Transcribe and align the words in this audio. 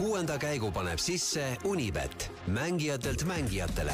kuuenda 0.00 0.38
käigu 0.38 0.70
paneb 0.72 0.98
sisse 0.98 1.56
Unibet, 1.64 2.32
mängijatelt 2.46 3.24
mängijatele. 3.24 3.92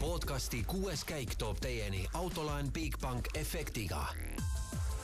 podcasti 0.00 0.64
kuues 0.66 1.04
käik 1.04 1.34
toob 1.38 1.56
teieni 1.60 2.06
autolaen 2.14 2.72
Bigbank 2.72 3.28
efektiga. 3.34 4.06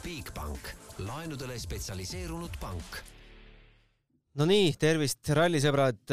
Bigbank, 0.02 0.60
laenudele 0.98 1.58
spetsialiseerunud 1.58 2.60
pank. 2.60 3.00
no 4.34 4.44
nii, 4.44 4.74
tervist, 4.78 5.28
rallisõbrad. 5.28 6.04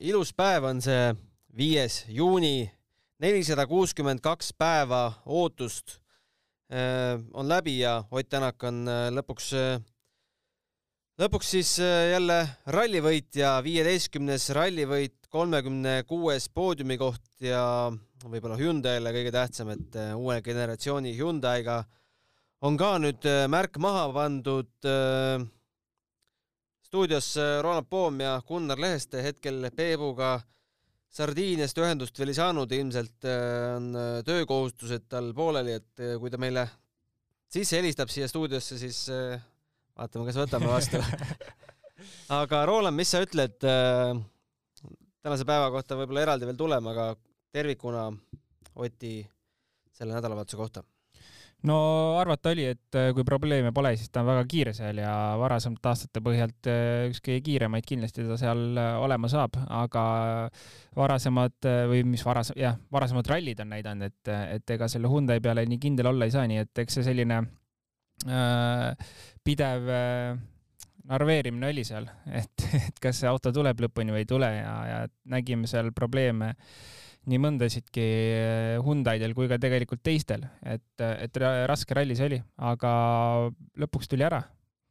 ilus 0.00 0.34
päev 0.34 0.64
on 0.64 0.82
see 0.82 1.14
viies 1.56 2.04
juuni, 2.08 2.72
nelisada 3.18 3.66
kuuskümmend 3.66 4.20
kaks 4.20 4.50
päeva 4.58 5.12
ootust 5.26 6.00
Äh, 6.72 7.20
on 7.32 7.48
läbi 7.48 7.78
ja 7.78 8.04
Ott 8.10 8.28
Tänak 8.28 8.62
on 8.62 8.88
äh, 8.88 9.10
lõpuks, 9.12 9.52
äh, 9.52 9.80
lõpuks 11.20 11.50
siis 11.56 11.70
jälle 11.80 12.38
rallivõitja, 12.66 13.56
viieteistkümnes 13.64 14.48
rallivõit, 14.56 15.16
kolmekümne 15.30 16.02
kuues 16.08 16.48
poodiumikoht 16.48 17.44
ja 17.44 17.90
võib-olla 18.24 18.56
Hyundai'le 18.58 19.12
kõige 19.14 19.34
tähtsam, 19.34 19.74
et 19.74 19.98
uue 20.14 20.40
generatsiooni 20.42 21.14
Hyundai'ga 21.18 21.82
on 22.64 22.78
ka 22.80 22.94
nüüd 23.02 23.26
märk 23.50 23.78
maha 23.82 24.08
pandud. 24.14 24.70
stuudios 26.84 27.34
Ronald 27.62 27.86
Poom 27.90 28.20
ja 28.20 28.40
Gunnar 28.46 28.78
Leheste 28.78 29.22
hetkel 29.22 29.70
Peebuga 29.76 30.40
Sardiiniast 31.14 31.78
ühendust 31.78 32.16
veel 32.18 32.32
ei 32.32 32.34
saanud, 32.40 32.72
ilmselt 32.74 33.26
äh, 33.30 33.76
on 33.76 33.92
äh, 33.94 34.16
töökohustused 34.26 35.04
tal 35.06 35.28
pooleli, 35.36 35.76
et 35.78 36.02
äh, 36.02 36.16
kui 36.18 36.32
ta 36.32 36.40
meile 36.42 36.64
sisse 37.54 37.78
helistab 37.78 38.10
siia 38.10 38.26
stuudiosse, 38.26 38.80
siis 38.80 39.04
vaatame, 39.98 40.28
kas 40.28 40.40
võtame 40.42 40.70
vastu. 40.70 41.02
Aga 42.40 42.64
Roland, 42.68 42.96
mis 42.98 43.10
sa 43.14 43.22
ütled 43.24 43.62
tänase 45.24 45.46
päeva 45.48 45.70
kohta 45.72 45.96
võib-olla 45.98 46.24
eraldi 46.24 46.48
veel 46.48 46.58
tuleme, 46.58 46.92
aga 46.92 47.12
tervikuna 47.54 48.08
Oti 48.74 49.20
selle 49.94 50.16
nädalavahetuse 50.16 50.58
kohta? 50.58 50.82
No 51.64 51.76
arvata 52.18 52.50
oli, 52.52 52.66
et 52.74 52.96
äh, 52.98 53.12
kui 53.16 53.24
probleeme 53.24 53.70
pole, 53.72 53.94
siis 53.96 54.10
ta 54.12 54.20
on 54.20 54.28
väga 54.28 54.42
kiire 54.50 54.74
seal 54.76 54.98
ja 55.00 55.12
varasemate 55.40 55.88
aastate 55.88 56.20
põhjalt 56.24 56.68
äh, 56.68 57.06
üks 57.08 57.22
kõige 57.24 57.40
kiiremaid 57.46 57.86
kindlasti 57.88 58.26
ta 58.28 58.36
seal 58.40 58.76
äh, 58.76 58.90
olema 59.00 59.30
saab, 59.32 59.56
aga 59.72 60.04
varasemad 60.98 61.70
või 61.88 62.02
mis 62.10 62.26
varas-, 62.26 62.52
jah, 62.58 62.76
varasemad 62.92 63.30
rallid 63.32 63.64
on 63.64 63.72
näidanud, 63.72 64.12
et, 64.12 64.32
et 64.58 64.76
ega 64.76 64.90
selle 64.92 65.08
Hyundai 65.08 65.40
peale 65.40 65.64
nii 65.70 65.80
kindel 65.80 66.12
olla 66.12 66.28
ei 66.28 66.34
saa, 66.34 66.44
nii 66.50 66.60
et 66.66 66.84
eks 66.84 66.98
see 66.98 67.06
selline 67.06 67.40
äh, 67.40 67.48
pidev 69.44 69.88
äh, 69.90 70.36
narveerimine 71.10 71.68
oli 71.68 71.84
seal, 71.84 72.06
et, 72.40 72.68
et 72.78 73.00
kas 73.02 73.22
see 73.22 73.30
auto 73.30 73.52
tuleb 73.52 73.82
lõpuni 73.86 74.14
või 74.14 74.24
ei 74.24 74.28
tule 74.28 74.50
ja, 74.54 74.74
ja 74.88 75.00
nägime 75.34 75.68
seal 75.70 75.90
probleeme 75.96 76.54
äh, 76.54 76.68
nii 77.30 77.40
mõndasidki 77.40 78.04
eh, 78.04 78.74
Hyundai'del 78.84 79.34
kui 79.36 79.48
ka 79.50 79.58
tegelikult 79.60 80.02
teistel, 80.04 80.44
et, 80.60 81.00
et 81.00 81.40
raske 81.68 81.96
ralli 81.96 82.16
see 82.18 82.28
oli, 82.28 82.40
aga 82.70 82.92
lõpuks 83.80 84.10
tuli 84.10 84.26
ära. 84.26 84.42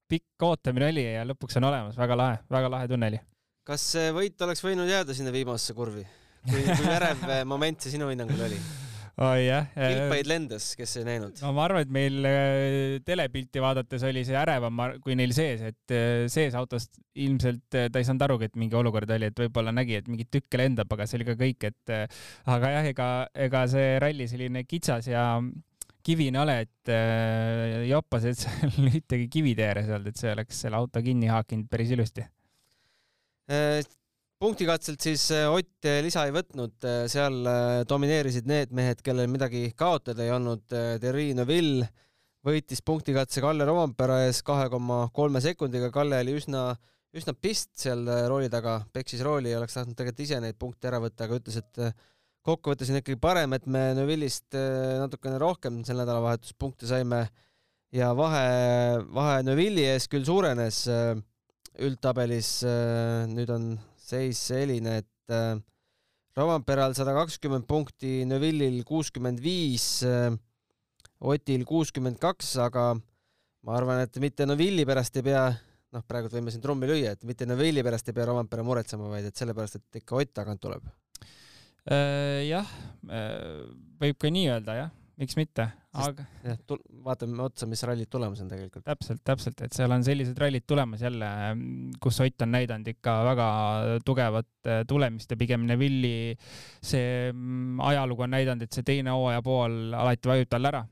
pikk 0.09 0.45
ootamine 0.45 0.89
oli 0.91 1.03
ja 1.05 1.23
lõpuks 1.25 1.57
on 1.57 1.69
olemas, 1.69 1.97
väga 1.97 2.17
lahe, 2.17 2.39
väga 2.51 2.71
lahe 2.73 2.89
tunne 2.89 3.11
oli. 3.13 3.21
kas 3.63 3.85
võit 4.13 4.41
oleks 4.45 4.63
võinud 4.65 4.89
jääda 4.89 5.13
sinna 5.13 5.33
viimasesse 5.33 5.73
kurvi? 5.77 6.05
kui, 6.49 6.63
kui 6.63 6.89
värev 6.95 7.29
moment 7.45 7.81
see 7.81 7.93
sinu 7.93 8.09
hinnangul 8.09 8.49
oli? 8.49 8.59
Oh 9.21 9.33
jah. 9.37 9.67
kilpaid 9.75 10.29
lendas, 10.29 10.71
kes 10.77 10.95
ei 11.01 11.07
näinud? 11.07 11.37
no 11.43 11.51
ma 11.55 11.67
arvan, 11.67 11.85
et 11.85 11.91
meil 11.93 12.29
äh, 12.29 13.01
telepilti 13.05 13.61
vaadates 13.63 14.05
oli 14.09 14.23
see 14.27 14.37
ärevam 14.39 14.81
kui 15.03 15.17
neil 15.19 15.35
sees, 15.35 15.61
et 15.69 15.93
äh, 15.93 16.25
sees 16.33 16.57
autost 16.57 16.97
ilmselt 17.13 17.77
äh, 17.77 17.89
ta 17.93 18.01
ei 18.01 18.07
saanud 18.07 18.25
arugi, 18.25 18.49
et 18.49 18.57
mingi 18.59 18.79
olukord 18.79 19.11
oli, 19.13 19.29
et 19.29 19.43
võib-olla 19.45 19.75
nägi, 19.75 19.99
et 20.01 20.09
mingit 20.09 20.31
tükke 20.33 20.61
lendab, 20.61 20.89
aga 20.95 21.07
see 21.09 21.19
oli 21.19 21.29
ka 21.29 21.37
kõik, 21.39 21.69
et 21.69 21.95
aga 22.57 22.73
jah, 22.77 22.89
ega, 22.93 23.11
ega 23.47 23.67
see 23.71 23.93
ralli 24.01 24.29
selline 24.31 24.65
kitsas 24.69 25.11
ja 25.11 25.27
kivine 26.03 26.39
ole, 26.41 26.59
et 26.65 26.91
äh, 26.91 27.83
joppas, 27.87 28.25
et 28.27 28.39
seal 28.43 28.89
ühtegi 28.89 29.29
ei 29.87 29.93
olnud, 29.95 30.09
et 30.11 30.19
see 30.19 30.31
oleks 30.33 30.63
selle 30.65 30.79
auto 30.79 31.03
kinni 31.05 31.31
haakinud 31.31 31.69
päris 31.71 31.93
ilusti 31.95 32.25
punktikatselt 34.43 35.03
siis 35.03 35.23
äh, 35.31 35.47
Ott 35.51 35.87
äh, 35.87 36.01
lisa 36.03 36.25
ei 36.27 36.33
võtnud, 36.35 36.75
äh, 36.83 37.03
seal 37.11 37.37
domineerisid 37.87 38.47
need 38.49 38.73
mehed, 38.75 39.03
kellel 39.05 39.29
midagi 39.31 39.69
kaotada 39.77 40.25
ei 40.25 40.33
olnud. 40.35 40.65
Terri 41.01 41.31
Neville 41.37 41.87
võitis 42.43 42.83
punktikatse 42.83 43.43
Kalle 43.43 43.67
Rompera 43.67 44.23
ees 44.25 44.41
kahe 44.43 44.67
koma 44.71 45.05
kolme 45.15 45.39
sekundiga, 45.43 45.91
Kalle 45.95 46.19
oli 46.25 46.35
üsna, 46.41 46.65
üsna 47.15 47.35
pist 47.39 47.71
seal 47.79 48.03
rooli 48.27 48.49
taga, 48.51 48.81
peksis 48.91 49.23
rooli 49.23 49.53
ja 49.53 49.61
oleks 49.61 49.77
tahtnud 49.77 49.95
tegelikult 49.95 50.25
ise 50.25 50.41
neid 50.43 50.59
punkte 50.59 50.91
ära 50.91 50.99
võtta, 51.03 51.27
aga 51.27 51.39
ütles, 51.39 51.61
et 51.61 52.03
kokkuvõttes 52.43 52.91
on 52.91 52.99
ikkagi 52.99 53.21
parem, 53.23 53.55
et 53.55 53.69
me 53.71 53.85
Neville'ist 53.95 54.57
natukene 54.99 55.39
rohkem 55.39 55.79
sel 55.87 56.01
nädalavahetus 56.01 56.57
punkte 56.59 56.89
saime 56.89 57.21
ja 57.95 58.11
vahe, 58.17 58.43
vahe 59.15 59.39
Neville'i 59.47 59.87
ees 59.93 60.09
küll 60.11 60.27
suurenes 60.27 60.83
üldtabelis, 61.79 62.57
nüüd 63.31 63.55
on 63.55 63.71
seis 64.03 64.39
selline, 64.49 64.99
et 65.03 65.33
äh, 65.33 65.55
Rovanperal 66.37 66.95
sada 66.97 67.13
kakskümmend 67.15 67.67
punkti, 67.69 68.23
Neville'il 68.29 68.81
kuuskümmend 68.87 69.41
viis, 69.43 69.87
äh, 70.07 70.31
Otil 71.23 71.63
kuuskümmend 71.67 72.19
kaks, 72.19 72.55
aga 72.59 72.89
ma 73.63 73.77
arvan, 73.77 74.01
et 74.03 74.17
mitte 74.19 74.47
Neville'i 74.49 74.87
pärast 74.87 75.15
ei 75.21 75.27
pea, 75.29 75.45
noh, 75.95 76.03
praegu 76.09 76.31
võime 76.33 76.51
siin 76.51 76.63
trummi 76.63 76.89
lüüa, 76.89 77.13
et 77.15 77.23
mitte 77.27 77.47
Neville'i 77.47 77.85
pärast 77.85 78.09
ei 78.09 78.17
pea 78.17 78.27
Rovanpera 78.31 78.65
muretsema, 78.65 79.07
vaid 79.13 79.29
et 79.29 79.39
sellepärast, 79.39 79.79
et 79.79 80.01
ikka 80.01 80.19
Ott 80.19 80.33
tagant 80.35 80.61
tuleb. 80.63 80.89
Äh, 81.83 82.43
jah, 82.49 82.75
võib 84.01 84.19
ka 84.19 84.31
nii 84.31 84.49
öelda, 84.51 84.81
jah 84.81 84.91
miks 85.21 85.35
mitte, 85.37 85.65
aga. 85.93 86.25
jah, 86.45 86.57
vaatame 87.05 87.43
otsa, 87.43 87.67
mis 87.69 87.83
rallid 87.85 88.09
tulemas 88.11 88.41
on 88.41 88.49
tegelikult. 88.51 88.85
täpselt, 88.87 89.21
täpselt, 89.25 89.61
et 89.65 89.75
seal 89.75 89.93
on 89.93 90.05
sellised 90.05 90.39
rallid 90.41 90.65
tulemas 90.67 91.03
jälle, 91.05 91.29
kus 92.01 92.19
Ott 92.23 92.45
on 92.45 92.53
näidanud 92.55 92.87
ikka 92.93 93.19
väga 93.27 93.47
tugevat 94.05 94.69
äh, 94.69 94.81
tulemist 94.87 95.31
ja 95.31 95.37
pigem 95.37 95.67
Neville'i 95.69 96.33
see 96.81 97.31
mm, 97.31 97.79
ajalugu 97.91 98.25
on 98.25 98.35
näidanud, 98.37 98.65
et 98.65 98.73
see 98.73 98.87
teine 98.87 99.13
hooaja 99.13 99.43
pool 99.45 99.95
alati 99.97 100.33
vajub 100.33 100.51
tal 100.51 100.71
ära 100.71 100.83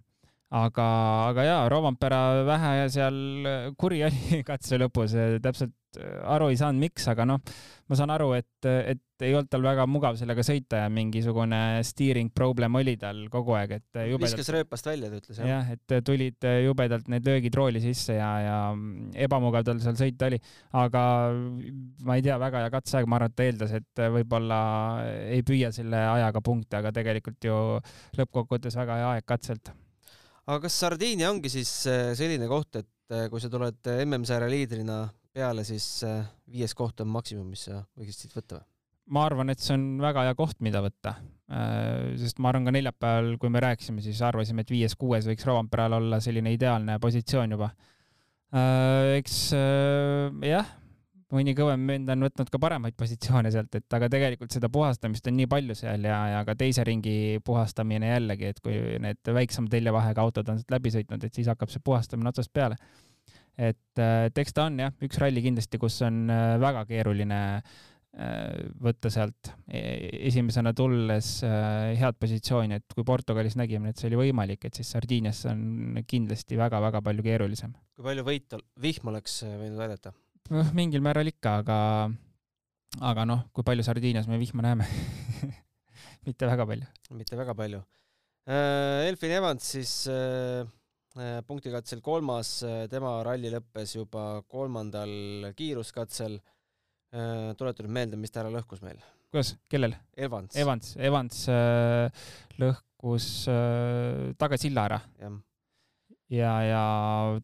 aga, 0.51 0.87
aga 1.31 1.45
jaa, 1.47 1.61
Rovanpera 1.71 2.21
vähe 2.47 2.87
seal 2.91 3.21
kuri 3.79 4.03
oli 4.07 4.41
katse 4.49 4.79
lõpus, 4.81 5.15
täpselt 5.43 5.77
aru 5.99 6.47
ei 6.51 6.57
saanud, 6.59 6.79
miks, 6.79 7.05
aga 7.11 7.25
noh, 7.27 7.39
ma 7.91 7.97
saan 7.99 8.11
aru, 8.13 8.29
et, 8.37 8.67
et 8.67 9.25
ei 9.25 9.35
olnud 9.35 9.49
tal 9.51 9.63
väga 9.65 9.83
mugav 9.91 10.15
sellega 10.19 10.43
sõita 10.45 10.85
ja 10.85 10.91
mingisugune 10.93 11.81
steering 11.85 12.31
problem 12.35 12.79
oli 12.79 12.95
tal 12.99 13.25
kogu 13.33 13.57
aeg, 13.57 13.75
et 13.81 13.99
jubedalt. 14.07 14.23
viskas 14.23 14.51
rööpast 14.55 14.87
välja, 14.87 15.11
ta 15.11 15.19
ütles. 15.19 15.41
jah, 15.51 15.73
et 15.75 15.97
tulid 16.07 16.47
jubedalt 16.65 17.11
need 17.11 17.27
löögid 17.27 17.59
rooli 17.59 17.83
sisse 17.83 18.15
ja, 18.17 18.31
ja 18.45 18.57
ebamugav 19.27 19.67
tal 19.67 19.83
seal 19.83 19.99
sõita 19.99 20.31
oli. 20.31 20.39
aga 20.79 21.03
ma 22.07 22.17
ei 22.17 22.25
tea, 22.25 22.39
väga 22.41 22.63
hea 22.63 22.73
katseaeg, 22.77 23.11
ma 23.11 23.19
arvan, 23.19 23.33
et 23.33 23.37
ta 23.37 23.47
eeldas, 23.49 23.77
et 23.81 24.05
võib-olla 24.15 24.63
ei 25.27 25.43
püüa 25.47 25.75
selle 25.75 26.05
ajaga 26.15 26.43
punkte, 26.45 26.79
aga 26.79 26.95
tegelikult 26.95 27.51
ju 27.51 27.61
lõppkokkuvõttes 28.19 28.79
väga 28.79 29.01
hea 29.03 29.15
aeg 29.17 29.27
katselt 29.27 29.75
aga 30.47 30.59
kas 30.65 30.77
Sardiinia 30.83 31.29
ongi 31.31 31.51
siis 31.53 31.71
äh, 31.89 32.11
selline 32.17 32.49
koht, 32.49 32.81
et 32.81 33.13
äh, 33.13 33.27
kui 33.31 33.41
sa 33.43 33.51
tuled 33.51 33.91
äh, 33.91 34.03
MM-sarja 34.07 34.49
liidrina 34.51 35.03
peale, 35.31 35.63
siis 35.67 36.03
viies 36.51 36.73
koht 36.75 37.03
on 37.03 37.11
maksimum, 37.11 37.47
mis 37.47 37.67
sa 37.69 37.79
võiksid 37.99 38.25
siit 38.25 38.33
võtta 38.35 38.59
või? 38.59 38.67
ma 39.11 39.25
arvan, 39.27 39.51
et 39.51 39.59
see 39.59 39.75
on 39.75 39.85
väga 39.99 40.25
hea 40.27 40.35
koht, 40.39 40.59
mida 40.63 40.79
võtta. 40.83 41.15
sest 42.21 42.37
ma 42.39 42.51
arvan 42.51 42.67
ka 42.67 42.71
neljapäeval, 42.71 43.33
kui 43.41 43.49
me 43.51 43.59
rääkisime, 43.63 44.03
siis 44.03 44.21
arvasime, 44.23 44.63
et 44.63 44.71
viies-kuues 44.71 45.25
võiks 45.27 45.47
Rovanperal 45.47 45.97
olla 45.97 46.19
selline 46.23 46.53
ideaalne 46.55 46.95
positsioon 47.01 47.55
juba. 47.57 47.71
eks 49.17 49.39
jah, 50.47 50.69
mõni 51.35 51.53
kõvem 51.57 51.83
vend 51.87 52.11
on 52.13 52.25
võtnud 52.25 52.49
ka 52.51 52.59
paremaid 52.61 52.95
positsioone 52.99 53.51
sealt, 53.53 53.75
et 53.79 53.97
aga 53.97 54.09
tegelikult 54.11 54.53
seda 54.53 54.69
puhastamist 54.71 55.27
on 55.29 55.37
nii 55.39 55.49
palju 55.51 55.75
seal 55.79 56.07
ja, 56.07 56.17
ja 56.35 56.41
ka 56.47 56.55
teise 56.59 56.85
ringi 56.87 57.39
puhastamine 57.45 58.11
jällegi, 58.13 58.51
et 58.51 58.59
kui 58.63 58.79
need 59.03 59.31
väiksema 59.39 59.71
teljevahega 59.71 60.25
autod 60.25 60.51
on 60.51 60.59
sealt 60.59 60.75
läbi 60.75 60.93
sõitnud, 60.93 61.23
et 61.25 61.37
siis 61.37 61.51
hakkab 61.51 61.71
see 61.71 61.83
puhastamine 61.83 62.31
otsast 62.31 62.51
peale. 62.53 62.79
et, 63.57 64.01
et 64.01 64.43
eks 64.43 64.57
ta 64.57 64.67
on 64.69 64.79
jah, 64.83 64.97
üks 65.03 65.21
ralli 65.21 65.43
kindlasti, 65.43 65.79
kus 65.81 66.01
on 66.07 66.23
äh, 66.31 66.55
väga 66.61 66.83
keeruline 66.89 67.39
äh, 67.59 68.33
võtta 68.83 69.11
sealt 69.13 69.51
e-, 69.67 70.25
esimesena 70.31 70.73
tulles 70.75 71.37
äh, 71.47 71.93
head 71.99 72.19
positsiooni, 72.19 72.81
et 72.81 72.97
kui 72.97 73.07
Portugalis 73.07 73.55
nägime, 73.59 73.91
et 73.91 74.01
see 74.01 74.09
oli 74.11 74.25
võimalik, 74.25 74.67
et 74.67 74.79
siis 74.79 74.91
Sardiinias 74.95 75.45
on 75.51 76.01
kindlasti 76.07 76.59
väga-väga 76.59 77.03
palju 77.05 77.27
keerulisem. 77.29 77.77
kui 77.95 78.09
palju 78.09 78.27
võit, 78.27 78.59
vihm 78.83 79.13
oleks 79.13 79.43
võinud 79.45 79.87
aidata? 79.87 80.15
Noh, 80.49 80.73
mingil 80.77 81.03
määral 81.05 81.29
ikka, 81.29 81.57
aga, 81.61 81.77
aga 83.11 83.25
noh, 83.27 83.43
kui 83.53 83.65
palju 83.67 83.85
Sardiinias 83.85 84.29
me 84.29 84.39
vihma 84.41 84.65
näeme 84.65 84.87
mitte 86.27 86.49
väga 86.49 86.67
palju. 86.67 86.87
mitte 87.17 87.39
väga 87.39 87.55
palju. 87.57 87.81
Äh, 88.49 89.07
Elfin 89.09 89.35
Evans 89.37 89.67
siis 89.75 89.93
äh, 90.09 90.65
punktikatsel 91.47 92.01
kolmas, 92.01 92.61
tema 92.89 93.19
ralli 93.27 93.51
lõppes 93.53 93.97
juba 93.99 94.41
kolmandal 94.47 95.51
kiiruskatsel. 95.57 96.39
tuleta 97.59 97.83
nüüd 97.83 97.91
meelde, 97.91 98.15
mis 98.15 98.31
ta 98.31 98.39
ära 98.39 98.51
lõhkus 98.53 98.79
meil. 98.81 99.01
kuidas, 99.31 99.57
kellel? 99.67 99.97
Evans. 100.15 100.55
Evans, 100.55 100.93
Evans 100.95 101.41
äh, 101.51 102.27
lõhkus 102.57 103.31
äh, 103.51 104.31
tagasilla 104.39 104.85
ära. 104.87 105.01
jah 105.19 105.39
ja, 106.31 106.51
ja 106.65 106.83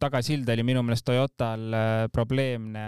tagasild 0.00 0.48
oli 0.48 0.64
minu 0.66 0.82
meelest 0.86 1.06
Toyotal 1.08 1.64
äh, 1.76 2.04
probleemne. 2.12 2.86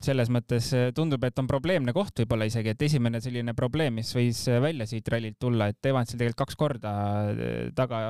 Selles 0.00 0.30
mõttes 0.32 0.70
äh, 0.76 0.88
tundub, 0.96 1.24
et 1.28 1.38
on 1.40 1.48
probleemne 1.48 1.92
koht 1.96 2.22
võib-olla 2.22 2.48
isegi, 2.48 2.72
et 2.72 2.86
esimene 2.88 3.20
selline 3.20 3.54
probleem, 3.56 3.98
mis 4.00 4.12
võis 4.16 4.42
äh, 4.48 4.60
välja 4.62 4.88
siit 4.88 5.08
rallilt 5.12 5.40
tulla, 5.40 5.70
et 5.72 5.90
Evansil 5.92 6.20
tegelikult 6.20 6.44
kaks 6.44 6.60
korda 6.60 6.94
taga, 7.76 8.00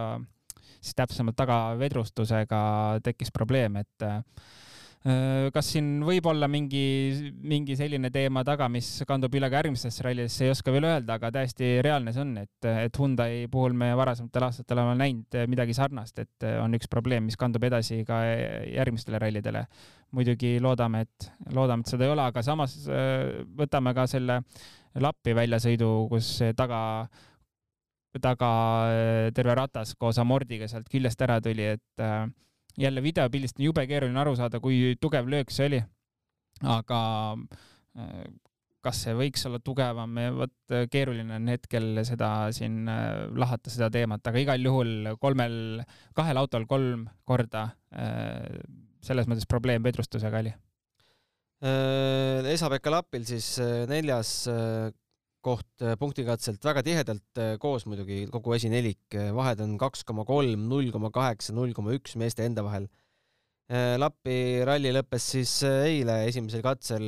siis 0.78 0.96
täpsemalt 0.98 1.38
tagavedrustusega 1.38 2.62
tekkis 3.06 3.34
probleem, 3.34 3.80
et 3.82 4.10
kas 5.00 5.70
siin 5.72 6.02
võib 6.04 6.26
olla 6.28 6.44
mingi, 6.50 7.32
mingi 7.40 7.72
selline 7.78 8.10
teema 8.12 8.42
taga, 8.44 8.66
mis 8.68 8.88
kandub 9.08 9.32
üle 9.38 9.48
ka 9.48 9.62
järgmistesse 9.62 10.04
rallidesse, 10.04 10.42
ei 10.44 10.52
oska 10.52 10.74
veel 10.74 10.84
öelda, 10.90 11.16
aga 11.16 11.30
täiesti 11.38 11.70
reaalne 11.84 12.12
see 12.12 12.20
on, 12.20 12.34
et, 12.42 12.68
et 12.68 13.00
Hyundai 13.00 13.46
puhul 13.52 13.72
me 13.72 13.88
varasematel 13.96 14.44
aastatel 14.50 14.82
oleme 14.82 14.98
näinud 15.00 15.38
midagi 15.48 15.76
sarnast, 15.78 16.20
et 16.20 16.46
on 16.60 16.76
üks 16.76 16.90
probleem, 16.92 17.24
mis 17.30 17.40
kandub 17.40 17.64
edasi 17.64 18.02
ka 18.04 18.20
järgmistele 18.74 19.22
rallidele. 19.22 19.64
muidugi 20.10 20.58
loodame, 20.60 21.04
et, 21.06 21.30
loodame, 21.54 21.86
et 21.86 21.94
seda 21.94 22.04
ei 22.04 22.12
ole, 22.12 22.22
aga 22.26 22.42
samas 22.42 22.76
äh, 22.90 23.44
võtame 23.56 23.94
ka 23.94 24.06
selle 24.10 24.40
Lappi 25.00 25.32
väljasõidu, 25.38 26.08
kus 26.10 26.40
taga 26.58 26.80
taga 28.18 28.50
äh, 28.90 29.30
terve 29.34 29.54
ratas 29.54 29.94
koos 29.94 30.18
amordiga 30.18 30.66
sealt 30.68 30.88
küljest 30.90 31.20
ära 31.22 31.38
tuli, 31.40 31.68
et 31.76 32.02
äh, 32.02 32.26
jälle 32.78 33.02
videopildist 33.02 33.58
on 33.58 33.66
jube 33.68 33.86
keeruline 33.88 34.20
aru 34.20 34.36
saada, 34.38 34.60
kui 34.60 34.96
tugev 35.00 35.28
löök 35.30 35.50
see 35.54 35.66
oli. 35.70 35.80
aga 36.60 37.00
äh, 37.98 38.24
kas 38.84 39.02
see 39.04 39.14
võiks 39.16 39.44
olla 39.48 39.60
tugevam, 39.64 40.18
vot 40.36 40.74
äh, 40.74 40.86
keeruline 40.92 41.36
on 41.36 41.48
hetkel 41.52 42.02
seda 42.08 42.50
siin 42.56 42.88
äh, 42.88 43.28
lahata, 43.36 43.72
seda 43.72 43.90
teemat, 43.92 44.24
aga 44.26 44.42
igal 44.44 44.64
juhul 44.64 45.14
kolmel, 45.20 45.82
kahel 46.16 46.40
autol 46.40 46.66
kolm 46.68 47.06
korda 47.24 47.70
selles 49.00 49.26
mõttes 49.26 49.48
probleem 49.50 49.82
vedrustusega 49.82 50.42
oli. 50.44 50.52
Esa-Pekka 51.60 52.92
Lapil 52.92 53.24
siis 53.26 53.48
neljas 53.90 54.30
koht 55.44 55.84
äh, 55.84 55.96
punktikatselt 56.00 56.64
väga 56.64 56.82
tihedalt 56.84 57.40
äh, 57.40 57.54
koos 57.60 57.86
muidugi, 57.88 58.24
kogu 58.32 58.54
esinelik, 58.56 59.02
äh, 59.16 59.30
vahed 59.36 59.62
on 59.64 59.76
kaks 59.80 60.04
koma 60.08 60.26
kolm, 60.28 60.66
null 60.70 60.90
koma 60.94 61.12
kaheksa, 61.14 61.54
null 61.56 61.72
koma 61.76 61.94
üks 61.96 62.16
meeste 62.20 62.46
enda 62.46 62.66
vahel. 62.66 62.90
Lappi 63.70 64.64
ralli 64.66 64.90
lõppes 64.90 65.28
siis 65.36 65.50
eile 65.62 66.24
esimesel 66.26 66.58
katsel. 66.64 67.04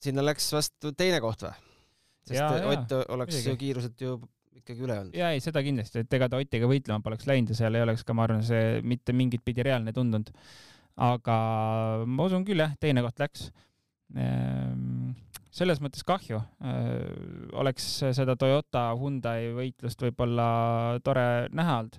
sinna 0.00 0.24
läks 0.24 0.46
vast 0.56 0.86
teine 0.96 1.18
koht 1.20 1.44
või? 1.44 1.52
sest 2.24 2.38
ja, 2.38 2.48
Ott 2.70 2.94
oleks 3.12 3.42
ju 3.44 3.54
kiiruselt 3.60 4.00
ju 4.00 4.14
ikkagi 4.56 4.86
üle 4.86 4.96
olnud. 5.02 5.18
ja 5.20 5.30
ei, 5.34 5.42
seda 5.44 5.60
kindlasti, 5.64 6.00
et 6.04 6.16
ega 6.16 6.30
ta 6.32 6.40
Otiga 6.40 6.68
võitlema 6.70 7.04
poleks 7.04 7.28
läinud 7.28 7.52
ja 7.52 7.58
seal 7.60 7.76
ei 7.76 7.84
oleks 7.84 8.06
ka, 8.08 8.16
ma 8.16 8.24
arvan, 8.24 8.40
see 8.46 8.80
mitte 8.88 9.12
mingit 9.16 9.44
pidi 9.44 9.66
reaalne 9.68 9.92
tundunud. 9.96 10.32
aga 11.08 11.38
ma 12.08 12.28
usun 12.28 12.48
küll 12.48 12.64
jah, 12.64 12.72
teine 12.80 13.04
koht 13.04 13.20
läks 13.20 13.50
ehm, 14.16 14.87
selles 15.54 15.80
mõttes 15.82 16.04
kahju. 16.06 16.40
Äh, 16.64 16.92
oleks 17.58 17.86
seda 18.16 18.36
Toyota 18.38 18.88
Hyundai 18.98 19.50
võitlust 19.56 20.02
võib-olla 20.04 20.48
tore 21.04 21.48
näha 21.54 21.80
olnud, 21.82 21.98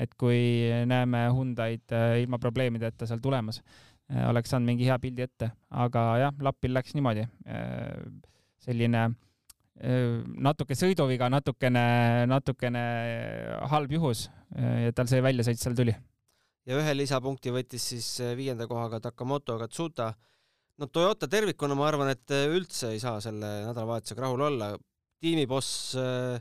et 0.00 0.14
kui 0.18 0.42
näeme 0.88 1.26
Hyundai'd 1.34 1.94
äh, 1.94 2.18
ilma 2.24 2.40
probleemideta 2.42 3.08
seal 3.08 3.22
tulemas, 3.22 3.62
äh, 4.10 4.26
oleks 4.30 4.52
saanud 4.52 4.72
mingi 4.72 4.88
hea 4.88 4.98
pildi 5.02 5.26
ette, 5.26 5.50
aga 5.70 6.06
jah, 6.24 6.38
Lapil 6.42 6.74
läks 6.76 6.96
niimoodi. 6.98 7.26
selline 8.60 9.08
natuke 10.44 10.76
sõiduviga, 10.76 11.30
natukene, 11.32 12.26
natukene 12.28 12.80
halb 13.70 13.94
juhus 13.94 14.26
ja 14.52 14.92
tal 14.92 15.08
see 15.08 15.22
väljasõit 15.24 15.56
seal 15.56 15.72
tuli. 15.78 15.94
ja 16.68 16.76
ühe 16.76 16.92
lisapunkti 16.92 17.54
võttis 17.54 17.86
siis 17.94 18.08
viienda 18.36 18.66
kohaga 18.68 19.00
Takamoto 19.00 19.56
Katsuta 19.62 20.10
no 20.80 20.88
Toyota 20.88 21.28
tervikuna 21.30 21.76
ma 21.76 21.88
arvan, 21.90 22.12
et 22.14 22.32
äh, 22.34 22.48
üldse 22.54 22.94
ei 22.94 23.02
saa 23.02 23.20
selle 23.22 23.50
nädalavahetusega 23.68 24.24
rahul 24.24 24.46
olla. 24.48 24.72
tiimiboss 25.20 25.96
äh, 26.00 26.40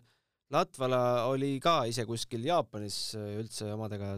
Latvala 0.49 1.27
oli 1.29 1.59
ka 1.61 1.83
ise 1.85 2.07
kuskil 2.09 2.47
Jaapanis 2.47 3.13
äh, 3.19 3.35
üldse 3.41 3.69
omadega 3.75 4.15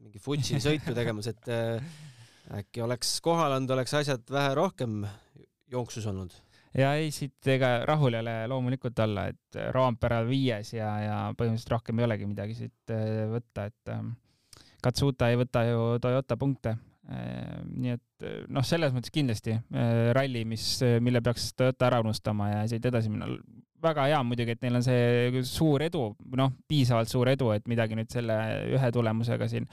mingi 0.00 0.20
Futsi 0.22 0.60
sõitu 0.62 0.92
tegemas, 0.96 1.30
et 1.30 1.46
äkki 2.52 2.82
oleks 2.84 3.14
kohal 3.24 3.54
olnud, 3.56 3.70
oleks 3.72 3.94
asjad 3.96 4.28
vähe 4.30 4.50
rohkem 4.56 5.00
jooksus 5.72 6.04
olnud. 6.06 6.34
ja 6.76 6.92
ei, 7.00 7.08
siit 7.10 7.48
ega 7.48 7.78
rahul 7.88 8.14
ei 8.14 8.20
ole 8.20 8.34
loomulikult 8.52 9.00
olla, 9.06 9.26
et 9.32 9.58
Roompere 9.72 10.20
viies 10.28 10.74
ja, 10.76 10.90
ja 11.00 11.16
põhimõtteliselt 11.32 11.72
rohkem 11.72 12.02
ei 12.02 12.08
olegi 12.10 12.28
midagi 12.28 12.58
siit 12.60 12.94
võtta, 13.32 13.66
et 13.72 13.96
Katsuta 14.84 15.32
ei 15.32 15.40
võta 15.40 15.64
ju 15.64 15.96
Toyota 16.04 16.36
punkte, 16.38 16.76
nii 17.06 17.92
et 17.94 18.26
eh, 18.26 18.40
noh, 18.50 18.64
selles 18.66 18.94
mõttes 18.94 19.12
kindlasti 19.14 19.54
eh, 19.54 20.08
ralli, 20.16 20.42
mis, 20.48 20.64
eh, 20.82 20.98
mille 21.04 21.22
peaks 21.24 21.52
Toyota 21.58 21.86
ära 21.88 22.00
unustama 22.02 22.50
ja 22.50 22.66
siit 22.70 22.86
edasi 22.90 23.12
minna. 23.12 23.28
väga 23.82 24.08
hea 24.08 24.18
muidugi, 24.26 24.56
et 24.56 24.62
neil 24.64 24.78
on 24.78 24.82
see 24.82 25.42
suur 25.46 25.84
edu, 25.86 26.08
noh, 26.40 26.54
piisavalt 26.66 27.12
suur 27.12 27.28
edu, 27.30 27.52
et 27.54 27.66
midagi 27.70 27.94
nüüd 27.98 28.10
selle 28.10 28.36
ühe 28.74 28.92
tulemusega 28.92 29.46
siin 29.52 29.68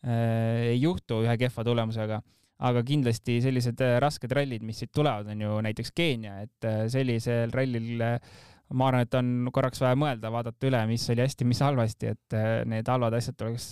ei 0.00 0.78
juhtu, 0.80 1.18
ühe 1.26 1.34
kehva 1.36 1.64
tulemusega. 1.66 2.22
aga 2.64 2.82
kindlasti 2.84 3.38
sellised 3.44 3.82
rasked 4.00 4.32
rallid, 4.32 4.62
mis 4.64 4.78
siit 4.80 4.90
tulevad, 4.92 5.28
on 5.32 5.42
ju 5.44 5.58
näiteks 5.66 5.92
Keenia, 5.96 6.38
et 6.46 6.68
sellisel 6.92 7.52
rallil 7.52 8.00
ma 8.00 8.88
arvan, 8.88 9.04
et 9.04 9.18
on 9.18 9.50
korraks 9.52 9.82
vaja 9.82 9.98
mõelda, 9.98 10.30
vaadata 10.32 10.70
üle, 10.70 10.80
mis 10.88 11.04
oli 11.12 11.24
hästi, 11.26 11.48
mis 11.48 11.60
halvasti, 11.60 12.14
et 12.14 12.38
need 12.70 12.88
halvad 12.88 13.18
asjad 13.18 13.36
tuleks 13.36 13.68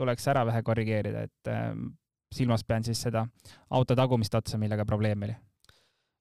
tuleks 0.00 0.26
ära 0.32 0.44
vähe 0.48 0.62
korrigeerida, 0.66 1.26
et 1.28 1.52
äh, 1.52 1.72
silmas 2.34 2.64
pean 2.66 2.86
siis 2.86 3.00
seda 3.02 3.24
auto 3.70 3.96
tagumist 3.98 4.34
otsa, 4.34 4.58
millega 4.58 4.86
probleem 4.88 5.26
oli. 5.28 5.36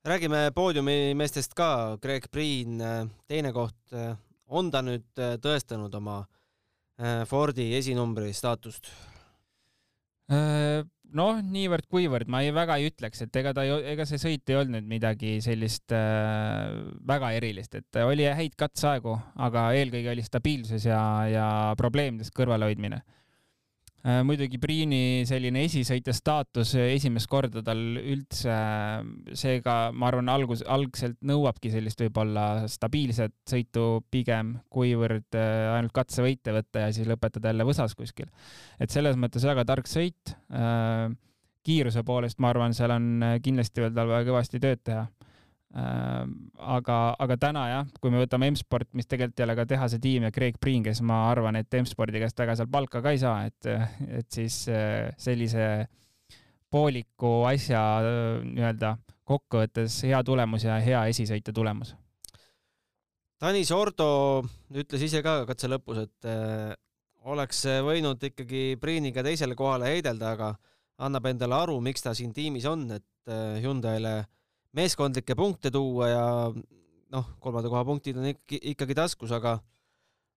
räägime 0.06 0.52
poodiumi 0.56 1.14
meestest 1.16 1.54
ka, 1.54 1.98
Greg 2.02 2.30
Priin, 2.32 2.82
äh, 2.82 3.06
teine 3.28 3.54
koht. 3.54 3.78
Äh, 3.94 4.16
on 4.48 4.72
ta 4.72 4.82
nüüd 4.82 5.08
äh, 5.20 5.38
tõestanud 5.42 5.96
oma 5.96 6.26
Fordi 7.30 7.64
esinumbri 7.78 8.34
staatust? 8.36 8.90
noh, 11.16 11.40
niivõrd-kuivõrd 11.42 12.30
ma 12.32 12.42
ei, 12.44 12.52
väga 12.54 12.78
ei 12.80 12.90
ütleks, 12.90 13.24
et 13.26 13.40
ega 13.42 13.54
ta, 13.56 13.64
ega 13.64 14.06
see 14.06 14.20
sõit 14.22 14.52
ei 14.52 14.58
olnud 14.60 14.86
midagi 14.90 15.38
sellist 15.44 15.94
äh, 15.96 16.76
väga 17.08 17.32
erilist, 17.38 17.80
et 17.80 18.02
oli 18.04 18.28
häid 18.28 18.58
katseaegu, 18.60 19.16
aga 19.48 19.70
eelkõige 19.80 20.12
oli 20.14 20.26
stabiilsus 20.26 20.86
ja, 20.90 21.02
ja 21.32 21.48
probleemidest 21.80 22.36
kõrvalehoidmine 22.38 23.02
muidugi 24.24 24.60
Priini 24.62 25.26
selline 25.28 25.66
esisõitja 25.68 26.14
staatus 26.16 26.72
äh, 26.80 26.94
esimest 26.96 27.28
korda 27.32 27.64
tal 27.66 27.82
üldse, 28.00 28.54
äh, 28.54 29.34
seega 29.38 29.78
ma 29.92 30.08
arvan, 30.08 30.32
algus, 30.32 30.64
algselt 30.64 31.18
nõuabki 31.28 31.72
sellist 31.74 32.00
võib-olla 32.06 32.66
stabiilset 32.72 33.36
sõitu 33.50 33.88
pigem, 34.12 34.56
kuivõrd 34.72 35.36
ainult 35.36 35.96
katsevõite 35.96 36.56
võtta 36.56 36.86
ja 36.88 36.94
siis 36.96 37.10
lõpetada 37.10 37.52
jälle 37.52 37.68
võsas 37.68 37.96
kuskil. 37.98 38.30
et 38.80 38.92
selles 38.92 39.20
mõttes 39.20 39.44
väga 39.44 39.66
tark 39.68 39.88
sõit. 39.88 40.36
kiiruse 41.64 42.04
poolest 42.08 42.40
ma 42.40 42.50
arvan, 42.54 42.74
seal 42.74 42.92
on 42.96 43.40
kindlasti 43.44 43.84
veel 43.84 43.94
tal 43.94 44.08
vaja 44.08 44.26
kõvasti 44.32 44.62
tööd 44.64 44.84
teha 44.84 45.08
aga, 45.70 46.98
aga 47.22 47.38
täna 47.38 47.66
jah, 47.70 47.90
kui 48.02 48.10
me 48.10 48.24
võtame 48.24 48.50
M-sport, 48.50 48.90
mis 48.98 49.06
tegelikult 49.10 49.40
ei 49.40 49.46
ole 49.46 49.56
ka 49.60 49.68
tehase 49.70 50.00
tiim 50.02 50.26
ja 50.26 50.34
Craig 50.34 50.58
Priin, 50.62 50.84
kes 50.86 51.02
ma 51.06 51.28
arvan, 51.30 51.60
et 51.60 51.78
M-spordi 51.78 52.22
käest 52.22 52.40
väga 52.42 52.56
seal 52.58 52.70
palka 52.72 53.04
ka 53.06 53.14
ei 53.14 53.22
saa, 53.22 53.46
et, 53.46 53.70
et 54.08 54.28
siis 54.34 54.64
eh, 54.74 55.12
sellise 55.22 55.70
pooliku 56.74 57.44
asja 57.50 57.84
eh, 58.02 58.42
nii-öelda 58.48 58.96
kokkuvõttes 59.30 60.00
hea 60.10 60.22
tulemus 60.26 60.66
ja 60.66 60.80
hea 60.82 61.04
esisõitja 61.12 61.54
tulemus. 61.54 61.94
Tanis 63.40 63.70
Ordo 63.72 64.42
ütles 64.74 65.06
ise 65.06 65.22
ka 65.24 65.44
katse 65.48 65.70
lõpus, 65.70 66.02
et 66.02 66.28
äh, 66.28 66.74
oleks 67.30 67.62
võinud 67.86 68.26
ikkagi 68.26 68.74
Priiniga 68.82 69.22
teisele 69.24 69.56
kohale 69.56 69.94
heidelda, 69.94 70.34
aga 70.34 70.50
annab 71.06 71.30
endale 71.30 71.56
aru, 71.62 71.78
miks 71.80 72.04
ta 72.04 72.16
siin 72.18 72.34
tiimis 72.34 72.66
on, 72.68 72.90
et 72.98 73.32
äh, 73.32 73.62
Hyundai'le 73.62 74.18
äh, 74.18 74.28
meeskondlikke 74.78 75.36
punkte 75.38 75.72
tuua 75.74 76.10
ja 76.12 76.26
noh, 77.14 77.34
kolmanda 77.42 77.72
koha 77.72 77.84
punktid 77.88 78.20
on 78.20 78.30
ikkagi, 78.32 78.62
ikkagi 78.74 78.98
taskus, 78.98 79.34
aga, 79.36 79.58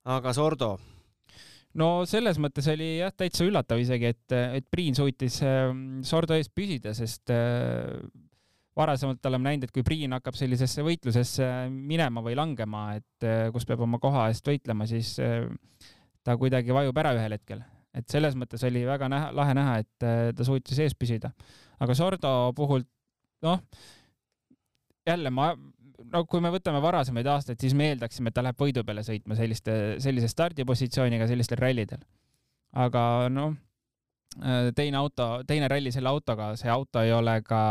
aga 0.09 0.35
Sordo? 0.37 0.75
no 1.79 2.03
selles 2.09 2.41
mõttes 2.43 2.69
oli 2.73 2.99
jah, 3.01 3.13
täitsa 3.17 3.47
üllatav 3.47 3.81
isegi, 3.81 4.13
et, 4.13 4.37
et 4.61 4.69
Priin 4.71 4.97
suutis 4.97 5.41
ähm, 5.47 6.03
Sordo 6.07 6.37
eest 6.37 6.53
püsida, 6.57 6.93
sest 6.97 7.33
äh, 7.33 8.01
varasemalt 8.77 9.25
oleme 9.29 9.51
näinud, 9.51 9.69
et 9.69 9.75
kui 9.75 9.85
Priin 9.87 10.17
hakkab 10.17 10.37
sellisesse 10.39 10.85
võitlusesse 10.85 11.49
minema 11.73 12.25
või 12.25 12.37
langema, 12.39 12.87
et 12.97 13.27
kus 13.53 13.69
peab 13.69 13.85
oma 13.85 14.01
koha 14.01 14.31
eest 14.33 14.49
võitlema, 14.49 14.87
siis 14.89 15.19
ta 16.25 16.37
kuidagi 16.41 16.73
vajub 16.73 17.01
ära 17.03 17.13
ühel 17.19 17.37
hetkel. 17.37 17.61
et 17.93 18.09
selles 18.09 18.33
mõttes 18.41 18.63
oli 18.65 18.87
väga 18.89 19.09
näha, 19.13 19.33
lahe 19.37 19.55
näha, 19.55 19.75
et 19.83 20.07
ta 20.37 20.45
suutis 20.49 20.79
ees 20.81 20.95
püsida. 20.97 21.35
aga 21.81 21.95
Sordo 21.95 22.53
puhul, 22.57 22.87
noh, 23.45 23.61
jälle 25.07 25.31
ma 25.35 25.53
no 26.13 26.23
kui 26.29 26.43
me 26.45 26.51
võtame 26.53 26.81
varasemaid 26.83 27.29
aastaid, 27.35 27.61
siis 27.63 27.75
me 27.79 27.93
eeldaksime, 27.93 28.31
et 28.31 28.37
ta 28.37 28.45
läheb 28.45 28.59
võidu 28.61 28.85
peale 28.87 29.05
sõitma 29.07 29.37
selliste, 29.39 29.77
sellise 30.03 30.31
stardipositsiooniga 30.31 31.29
sellistel 31.31 31.61
rallidel. 31.63 32.03
aga 32.73 33.29
noh, 33.33 33.55
teine 34.77 34.97
auto, 34.97 35.29
teine 35.49 35.69
ralli 35.69 35.93
selle 35.93 36.09
autoga, 36.09 36.53
see 36.57 36.71
auto 36.73 37.03
ei 37.05 37.13
ole 37.13 37.39
ka 37.47 37.63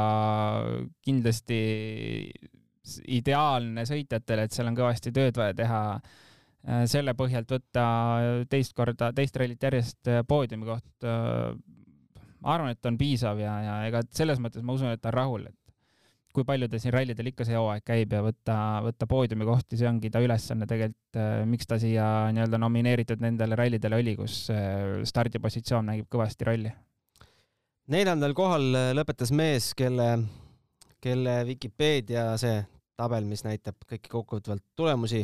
kindlasti 1.06 1.62
ideaalne 3.18 3.86
sõitjatele, 3.86 4.46
et 4.46 4.56
seal 4.56 4.70
on 4.70 4.78
kõvasti 4.78 5.14
tööd 5.16 5.38
vaja 5.38 5.58
teha. 5.58 5.82
selle 6.86 7.16
põhjalt 7.18 7.50
võtta 7.50 7.84
teist 8.50 8.76
korda, 8.78 9.10
teist 9.18 9.38
rallit 9.38 9.64
järjest 9.64 10.10
poodiumi 10.30 10.68
koht, 10.68 11.08
ma 12.42 12.54
arvan, 12.54 12.76
et 12.76 12.86
on 12.86 13.00
piisav 13.00 13.40
ja, 13.42 13.56
ja 13.66 13.78
ega 13.88 14.04
selles 14.14 14.38
mõttes 14.40 14.62
ma 14.62 14.76
usun, 14.78 14.94
et 14.94 15.02
ta 15.02 15.10
on 15.10 15.16
rahul, 15.16 15.48
et 15.50 15.61
kui 16.36 16.46
palju 16.48 16.68
ta 16.72 16.80
siin 16.82 16.94
rallidel 16.96 17.30
ikka 17.32 17.46
see 17.48 17.58
hooaeg 17.58 17.84
käib 17.88 18.14
ja 18.16 18.22
võtta, 18.26 18.56
võtta 18.86 19.08
poodiumi 19.10 19.48
kohti, 19.48 19.78
see 19.80 19.90
ongi 19.90 20.12
ta 20.14 20.22
ülesanne 20.24 20.68
tegelikult, 20.70 21.20
äh, 21.20 21.44
miks 21.50 21.70
ta 21.70 21.78
siia 21.82 22.06
nii-öelda 22.36 22.60
nomineeritud 22.62 23.24
nendele 23.24 23.58
rallidele 23.60 24.00
oli, 24.00 24.16
kus 24.20 24.44
äh, 24.54 25.02
stardipositsioon 25.08 25.92
mängib 25.92 26.10
kõvasti 26.12 26.48
rolli. 26.48 26.74
neljandal 27.92 28.36
kohal 28.38 28.68
äh, 28.78 28.90
lõpetas 28.98 29.34
mees, 29.36 29.72
kelle, 29.78 30.10
kelle 31.04 31.38
Vikipeedia 31.48 32.32
see 32.42 32.60
tabel, 33.00 33.26
mis 33.28 33.46
näitab 33.48 33.80
kõiki 33.90 34.12
kokkuvõtvalt 34.12 34.66
tulemusi, 34.78 35.24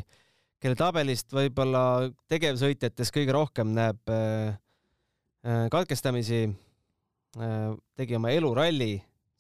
kelle 0.62 0.78
tabelist 0.80 1.34
võib-olla 1.34 2.08
tegevsõitjates 2.32 3.14
kõige 3.14 3.36
rohkem 3.36 3.76
näeb 3.78 4.10
katkestamisi, 5.72 6.48
tegi 7.96 8.18
oma 8.18 8.32
eluralli 8.34 8.96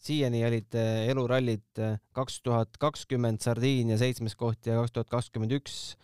siiani 0.07 0.43
olid 0.47 0.75
äh, 0.77 1.07
elurallid 1.11 1.81
äh, 1.81 1.97
kaks 2.15 2.41
tuhat 2.45 2.77
kakskümmend 2.79 3.43
Sardiinia 3.43 3.97
seitsmes 3.99 4.37
koht 4.39 4.67
ja 4.67 4.79
kaks 4.79 4.95
tuhat 4.95 5.11
kakskümmend 5.11 5.55
üks 5.59 5.97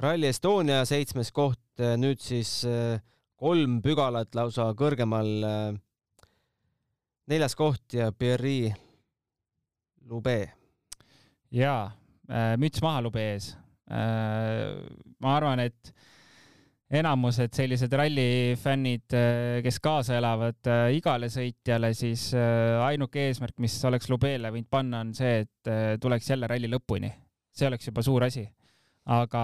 Rally 0.00 0.28
Estonia 0.28 0.82
seitsmes 0.88 1.32
koht, 1.36 1.62
äh, 1.80 1.96
nüüd 2.00 2.20
siis 2.24 2.64
kolm 3.36 3.80
pügalat 3.84 4.34
lausa 4.36 4.70
kõrgemal. 4.76 5.28
neljas 7.28 7.56
koht 7.56 7.92
ja 7.92 8.10
Pierre 8.12 8.74
Lube. 10.08 10.52
jaa, 11.50 11.90
müts 12.56 12.80
maha 12.80 13.02
Lube 13.04 13.20
ees. 13.20 13.50
ma 13.88 15.36
arvan, 15.36 15.60
et 15.60 15.92
enamused 16.86 17.54
sellised 17.56 17.92
rallifännid, 17.98 19.10
äh, 19.16 19.58
kes 19.64 19.78
kaasa 19.82 20.16
elavad 20.20 20.68
äh, 20.70 20.92
igale 20.94 21.28
sõitjale, 21.32 21.90
siis 21.98 22.28
äh, 22.38 22.78
ainuke 22.86 23.26
eesmärk, 23.26 23.56
mis 23.62 23.74
oleks 23.88 24.10
Lubele 24.12 24.52
võinud 24.54 24.70
panna, 24.70 25.02
on 25.02 25.14
see, 25.16 25.42
et 25.42 26.00
tuleks 26.00 26.30
jälle 26.30 26.46
ralli 26.50 26.70
lõpuni. 26.70 27.10
see 27.56 27.66
oleks 27.66 27.88
juba 27.88 28.02
suur 28.06 28.22
asi. 28.22 28.46
aga 29.06 29.42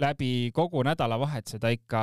läbi 0.00 0.50
kogu 0.54 0.82
nädalavahetuse 0.84 1.58
ta 1.58 1.68
ikka 1.72 2.02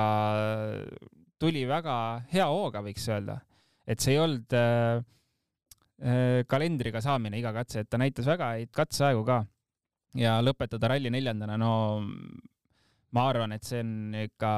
tuli 1.39 1.65
väga 1.67 2.23
hea 2.33 2.47
hooga, 2.49 2.81
võiks 2.81 3.05
öelda. 3.09 3.39
et 3.87 3.99
see 3.99 4.15
ei 4.15 4.19
olnud 4.19 4.57
kalendriga 6.47 7.01
saamine 7.01 7.37
iga 7.39 7.53
katse, 7.53 7.79
et 7.85 7.89
ta 7.89 7.97
näitas 7.97 8.25
väga 8.25 8.49
häid 8.57 8.73
katseaegu 8.73 9.23
ka. 9.23 9.43
ja 10.17 10.41
lõpetada 10.41 10.89
ralli 10.89 11.13
neljandana, 11.13 11.57
no 11.61 11.71
ma 13.15 13.29
arvan, 13.31 13.55
et 13.55 13.63
see 13.67 13.79
on 13.83 13.93
ikka, 14.25 14.51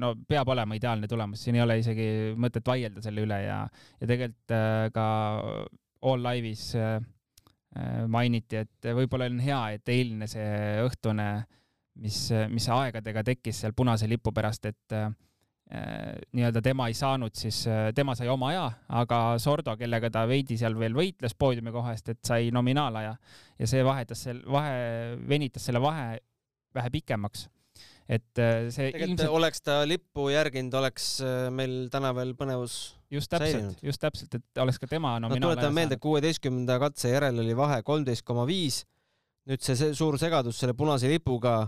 no 0.00 0.14
peab 0.28 0.48
olema 0.54 0.78
ideaalne 0.78 1.10
tulemus, 1.10 1.42
siin 1.44 1.58
ei 1.58 1.64
ole 1.64 1.78
isegi 1.82 2.08
mõtet 2.40 2.66
vaielda 2.68 3.02
selle 3.04 3.24
üle 3.26 3.42
ja, 3.44 3.60
ja 4.00 4.08
tegelikult 4.08 4.56
äh, 4.56 4.88
ka 4.94 5.06
All 6.08 6.24
Live'is 6.24 6.70
äh, 6.78 6.96
äh, 7.76 8.02
mainiti, 8.10 8.62
et 8.64 8.90
võib-olla 8.96 9.28
on 9.28 9.40
hea, 9.42 9.62
et 9.76 9.92
eilne 9.92 10.28
see 10.30 10.50
õhtune, 10.84 11.28
mis, 11.98 12.20
mis 12.52 12.68
aegadega 12.70 13.24
tekkis 13.26 13.64
seal 13.64 13.74
punase 13.76 14.08
lipu 14.08 14.32
pärast, 14.34 14.70
et 14.70 14.96
äh, 14.96 15.10
nii-öelda 16.32 16.62
tema 16.64 16.86
ei 16.88 16.94
saanud 16.96 17.34
siis, 17.36 17.60
tema 17.92 18.14
sai 18.16 18.30
oma 18.32 18.54
aja, 18.54 18.64
aga 19.02 19.20
Sordo, 19.42 19.74
kellega 19.76 20.08
ta 20.14 20.22
veidi 20.30 20.56
seal 20.56 20.78
veel 20.80 20.96
võitles 20.96 21.36
poodiumi 21.36 21.74
koha 21.74 21.92
eest, 21.92 22.08
et 22.14 22.22
sai 22.24 22.48
nominaalaja. 22.56 23.12
Ja 23.58 23.68
see 23.68 23.84
vahetas 23.84 24.22
selle, 24.24 24.46
vahe, 24.48 24.78
venitas 25.28 25.68
selle 25.68 25.82
vahe 25.84 26.16
vähe 26.78 26.90
pikemaks 26.94 27.48
et 28.08 28.40
äh, 28.40 28.68
see 28.72 28.88
tegelikult 28.88 29.10
ilmselt... 29.10 29.34
oleks 29.36 29.64
ta 29.64 29.80
lippu 29.88 30.28
järginud, 30.32 30.74
oleks 30.80 31.08
äh, 31.24 31.48
meil 31.54 31.90
täna 31.92 32.14
veel 32.16 32.32
põnevus 32.38 32.78
just 33.12 33.30
täpselt, 33.32 33.82
just 33.84 34.00
täpselt, 34.02 34.38
et 34.38 34.62
oleks 34.64 34.80
ka 34.80 34.88
tema 34.90 35.16
nominaal 35.20 35.42
no, 35.42 35.50
tuletame 35.52 35.82
meelde, 35.82 36.00
kuueteistkümnenda 36.02 36.78
katse 36.82 37.12
järel 37.12 37.42
oli 37.44 37.56
vahe 37.58 37.82
kolmteist 37.86 38.24
koma 38.28 38.46
viis. 38.48 38.82
nüüd 39.48 39.64
see 39.64 39.92
suur 39.96 40.18
segadus 40.20 40.58
selle 40.60 40.74
punase 40.76 41.08
lipuga 41.08 41.60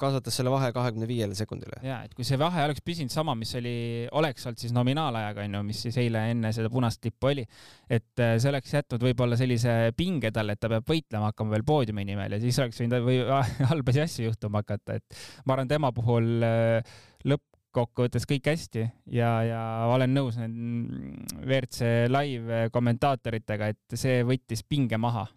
kasvatas 0.00 0.36
selle 0.38 0.50
vahe 0.52 0.70
kahekümne 0.74 1.06
viiele 1.08 1.36
sekundile. 1.38 1.78
ja, 1.86 2.00
et 2.06 2.14
kui 2.16 2.26
see 2.26 2.38
vahe 2.40 2.64
oleks 2.66 2.82
püsinud 2.84 3.12
sama, 3.12 3.36
mis 3.38 3.54
oli, 3.58 3.74
oleks 4.18 4.46
olnud 4.48 4.60
siis 4.60 4.74
nominaalajaga 4.74 5.44
onju, 5.46 5.62
mis 5.68 5.84
siis 5.86 5.98
eile 6.02 6.24
enne 6.32 6.52
seda 6.56 6.70
punast 6.72 7.04
lippu 7.06 7.30
oli, 7.30 7.46
et 7.88 8.22
äh, 8.22 8.34
see 8.42 8.50
oleks 8.50 8.74
jätnud 8.74 9.06
võib-olla 9.06 9.38
sellise 9.40 9.94
pinge 9.96 10.32
talle, 10.34 10.56
et 10.56 10.62
ta 10.62 10.70
peab 10.72 10.88
võitlema 10.90 11.30
hakkama 11.30 11.54
veel 11.54 11.66
poodiumi 11.68 12.06
nimel 12.10 12.36
ja 12.36 12.42
siis 12.42 12.58
oleks 12.62 12.82
võinud 12.82 13.06
või 13.06 13.20
halbasi 13.72 14.04
asju 14.04 14.28
juhtuma 14.30 14.64
hakata, 14.64 14.98
et 14.98 15.20
ma 15.46 15.56
arvan, 15.56 15.70
tema 15.70 15.92
puhul 15.94 16.46
äh, 16.46 16.98
lõppkokkuvõttes 17.30 18.26
kõik 18.30 18.50
hästi 18.50 18.88
ja, 19.14 19.30
ja 19.46 19.62
olen 19.94 20.14
nõus 20.16 20.40
WRC 20.42 22.10
live 22.10 22.66
kommentaatoritega, 22.74 23.72
et 23.74 23.98
see 24.00 24.22
võttis 24.26 24.66
pinge 24.66 24.98
maha 24.98 25.28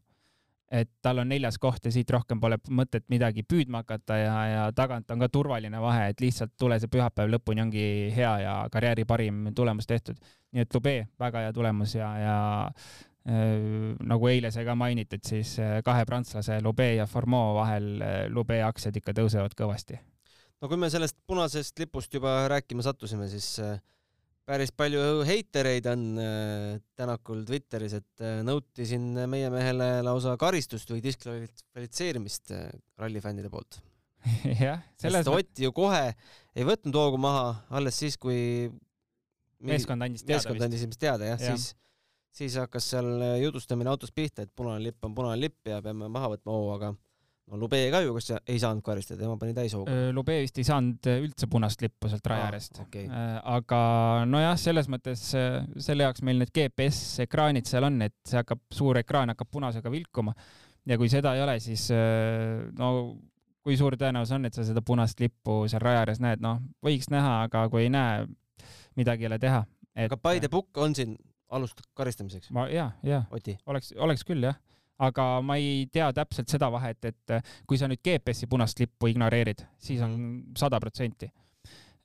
et 0.72 0.90
tal 1.02 1.22
on 1.22 1.30
neljas 1.32 1.58
koht 1.62 1.86
ja 1.88 1.92
siit 1.96 2.10
rohkem 2.12 2.42
pole 2.44 2.58
mõtet 2.76 3.06
midagi 3.12 3.44
püüdma 3.48 3.84
hakata 3.84 4.18
ja, 4.20 4.34
ja 4.52 4.64
tagant 4.76 5.12
on 5.14 5.24
ka 5.24 5.30
turvaline 5.32 5.80
vahe, 5.82 6.10
et 6.12 6.24
lihtsalt 6.24 6.58
tule 6.60 6.80
see 6.80 6.92
pühapäev 6.92 7.32
lõpuni 7.32 7.64
ongi 7.64 7.86
hea 8.16 8.34
ja 8.44 8.56
karjääri 8.72 9.06
parim 9.08 9.46
tulemus 9.56 9.88
tehtud. 9.88 10.20
nii 10.52 10.66
et 10.66 10.76
Lube, 10.76 10.98
väga 11.20 11.46
hea 11.46 11.54
tulemus 11.56 11.96
ja, 11.96 12.10
ja 12.20 12.38
äh, 12.68 13.96
nagu 14.04 14.28
eile 14.28 14.52
sai 14.52 14.66
ka 14.68 14.76
mainitud, 14.76 15.24
siis 15.24 15.56
äh, 15.64 15.80
kahe 15.84 16.06
prantslase 16.06 16.60
Lube 16.62 16.94
ja 16.96 17.08
Formeau 17.08 17.56
vahel 17.62 17.90
äh, 18.02 18.20
Lube 18.30 18.60
aktsiad 18.64 19.00
ikka 19.00 19.16
tõusevad 19.16 19.56
kõvasti. 19.56 20.00
no 20.62 20.68
kui 20.68 20.78
me 20.78 20.92
sellest 20.92 21.16
punasest 21.28 21.80
lipust 21.80 22.14
juba 22.14 22.42
rääkima 22.52 22.84
sattusime, 22.84 23.32
siis 23.32 23.56
äh 23.64 23.80
päris 24.48 24.72
palju 24.76 25.24
heitereid 25.28 25.88
on 25.92 26.04
äh, 26.22 26.80
Tänakul 26.98 27.44
Twitteris, 27.48 27.98
et 28.00 28.24
äh, 28.24 28.40
nõuti 28.48 28.88
siin 28.88 29.10
meie 29.30 29.50
mehele 29.54 29.90
lausa 30.08 30.38
karistust 30.40 30.92
või 30.94 31.02
diskvalifitseerimist 31.04 32.54
äh, 32.56 32.70
rallifännide 33.02 33.52
poolt. 33.54 33.82
jah, 34.64 34.84
selles 35.00 35.28
mõttes. 35.28 35.52
Ott 35.52 35.64
ju 35.66 35.74
kohe 35.76 36.04
ei 36.58 36.68
võtnud 36.68 36.96
hoogu 36.98 37.20
maha, 37.22 37.50
alles 37.80 38.00
siis, 38.00 38.16
kui 38.20 38.70
meeskond 39.68 40.06
andis 40.06 40.24
teada. 40.24 40.38
meeskond 40.38 40.68
andis 40.68 40.86
ilmselt 40.86 41.02
teada 41.02 41.34
jah 41.34 41.42
ja., 41.42 41.58
siis, 41.58 41.74
siis 42.38 42.58
hakkas 42.62 42.88
seal 42.94 43.10
jutustamine 43.42 43.92
autos 43.92 44.14
pihta, 44.16 44.46
et 44.46 44.54
punane 44.56 44.80
lipp 44.86 45.06
on 45.06 45.16
punane 45.18 45.40
lipp 45.42 45.70
ja 45.70 45.82
peame 45.84 46.10
maha 46.14 46.36
võtma 46.36 46.56
hoo, 46.56 46.72
aga 46.76 46.94
no 47.48 47.60
Lube 47.62 47.80
ka 47.94 48.02
ju, 48.04 48.14
kas 48.18 48.30
ei 48.40 48.60
saanud 48.62 48.84
karistada, 48.86 49.22
tema 49.24 49.38
pani 49.40 49.56
täishooga? 49.56 49.94
Lube 50.16 50.36
vist 50.44 50.60
ei 50.60 50.68
saanud 50.68 51.10
üldse 51.14 51.50
punast 51.52 51.82
lippu 51.84 52.12
sealt 52.12 52.28
raja 52.28 52.50
äärest 52.50 52.82
ah,. 52.82 52.88
Okay. 52.88 53.08
aga 53.58 53.80
nojah, 54.30 54.58
selles 54.60 54.90
mõttes 54.92 55.24
selle 55.32 56.08
jaoks 56.08 56.24
meil 56.28 56.44
need 56.44 56.52
GPS-ekraanid 56.56 57.70
seal 57.70 57.88
on, 57.88 58.02
et 58.08 58.18
see 58.28 58.40
hakkab, 58.42 58.66
suur 58.74 59.00
ekraan 59.00 59.32
hakkab 59.34 59.52
punasega 59.54 59.94
vilkuma 59.94 60.36
ja 60.88 61.00
kui 61.00 61.10
seda 61.12 61.36
ei 61.38 61.46
ole, 61.46 61.58
siis 61.64 61.88
no 62.78 62.92
kui 63.68 63.80
suur 63.80 63.98
tõenäosus 64.00 64.36
on, 64.38 64.48
et 64.48 64.56
sa 64.56 64.64
seda 64.68 64.84
punast 64.86 65.20
lippu 65.20 65.66
seal 65.72 65.84
raja 65.84 66.04
ääres 66.06 66.22
näed, 66.24 66.44
noh, 66.44 66.62
võiks 66.84 67.10
näha, 67.12 67.42
aga 67.48 67.66
kui 67.72 67.86
ei 67.86 67.92
näe, 67.92 68.28
midagi 69.00 69.28
ei 69.28 69.32
ole 69.32 69.40
teha 69.44 69.66
et.... 69.96 70.08
aga 70.08 70.20
by 70.20 70.40
the 70.44 70.52
book 70.52 70.80
on 70.84 70.96
siin 70.96 71.18
alust 71.52 71.84
karistamiseks? 71.98 72.52
ma 72.56 72.68
ja, 72.72 72.92
ja 73.08 73.24
oleks, 73.32 73.94
oleks 73.96 74.28
küll 74.28 74.48
jah 74.48 74.60
aga 75.04 75.26
ma 75.46 75.58
ei 75.62 75.86
tea 75.94 76.10
täpselt 76.16 76.50
seda 76.50 76.70
vahet, 76.74 77.06
et 77.06 77.36
kui 77.70 77.78
sa 77.78 77.90
nüüd 77.90 78.02
GPS-i 78.06 78.50
punast 78.50 78.80
lippu 78.82 79.12
ignoreerid, 79.12 79.66
siis 79.82 80.02
on 80.06 80.16
sada 80.58 80.80
protsenti. 80.82 81.30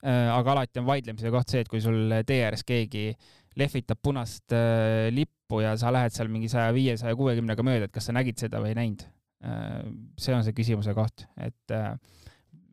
Äh, 0.03 0.27
aga 0.35 0.57
alati 0.57 0.81
on 0.81 0.89
vaidlemise 0.89 1.31
koht 1.31 1.53
see, 1.53 1.63
et 1.63 1.69
kui 1.71 1.79
sul 1.83 2.11
tee 2.27 2.41
ääres 2.43 2.65
keegi 2.67 3.13
lehvitab 3.61 4.01
punast 4.03 4.51
äh, 4.57 5.13
lippu 5.15 5.61
ja 5.63 5.77
sa 5.79 5.93
lähed 5.95 6.15
seal 6.15 6.31
mingi 6.33 6.51
saja 6.51 6.73
viie, 6.75 6.97
saja 6.99 7.15
kuuekümnega 7.19 7.63
mööda, 7.63 7.87
et 7.87 7.95
kas 7.95 8.09
sa 8.11 8.17
nägid 8.17 8.41
seda 8.43 8.59
või 8.63 8.73
ei 8.73 8.81
näinud. 8.81 9.05
Äh, 9.47 9.79
see 10.19 10.35
on 10.35 10.43
see 10.43 10.57
küsimuse 10.59 10.95
koht, 10.97 11.29
et 11.39 11.77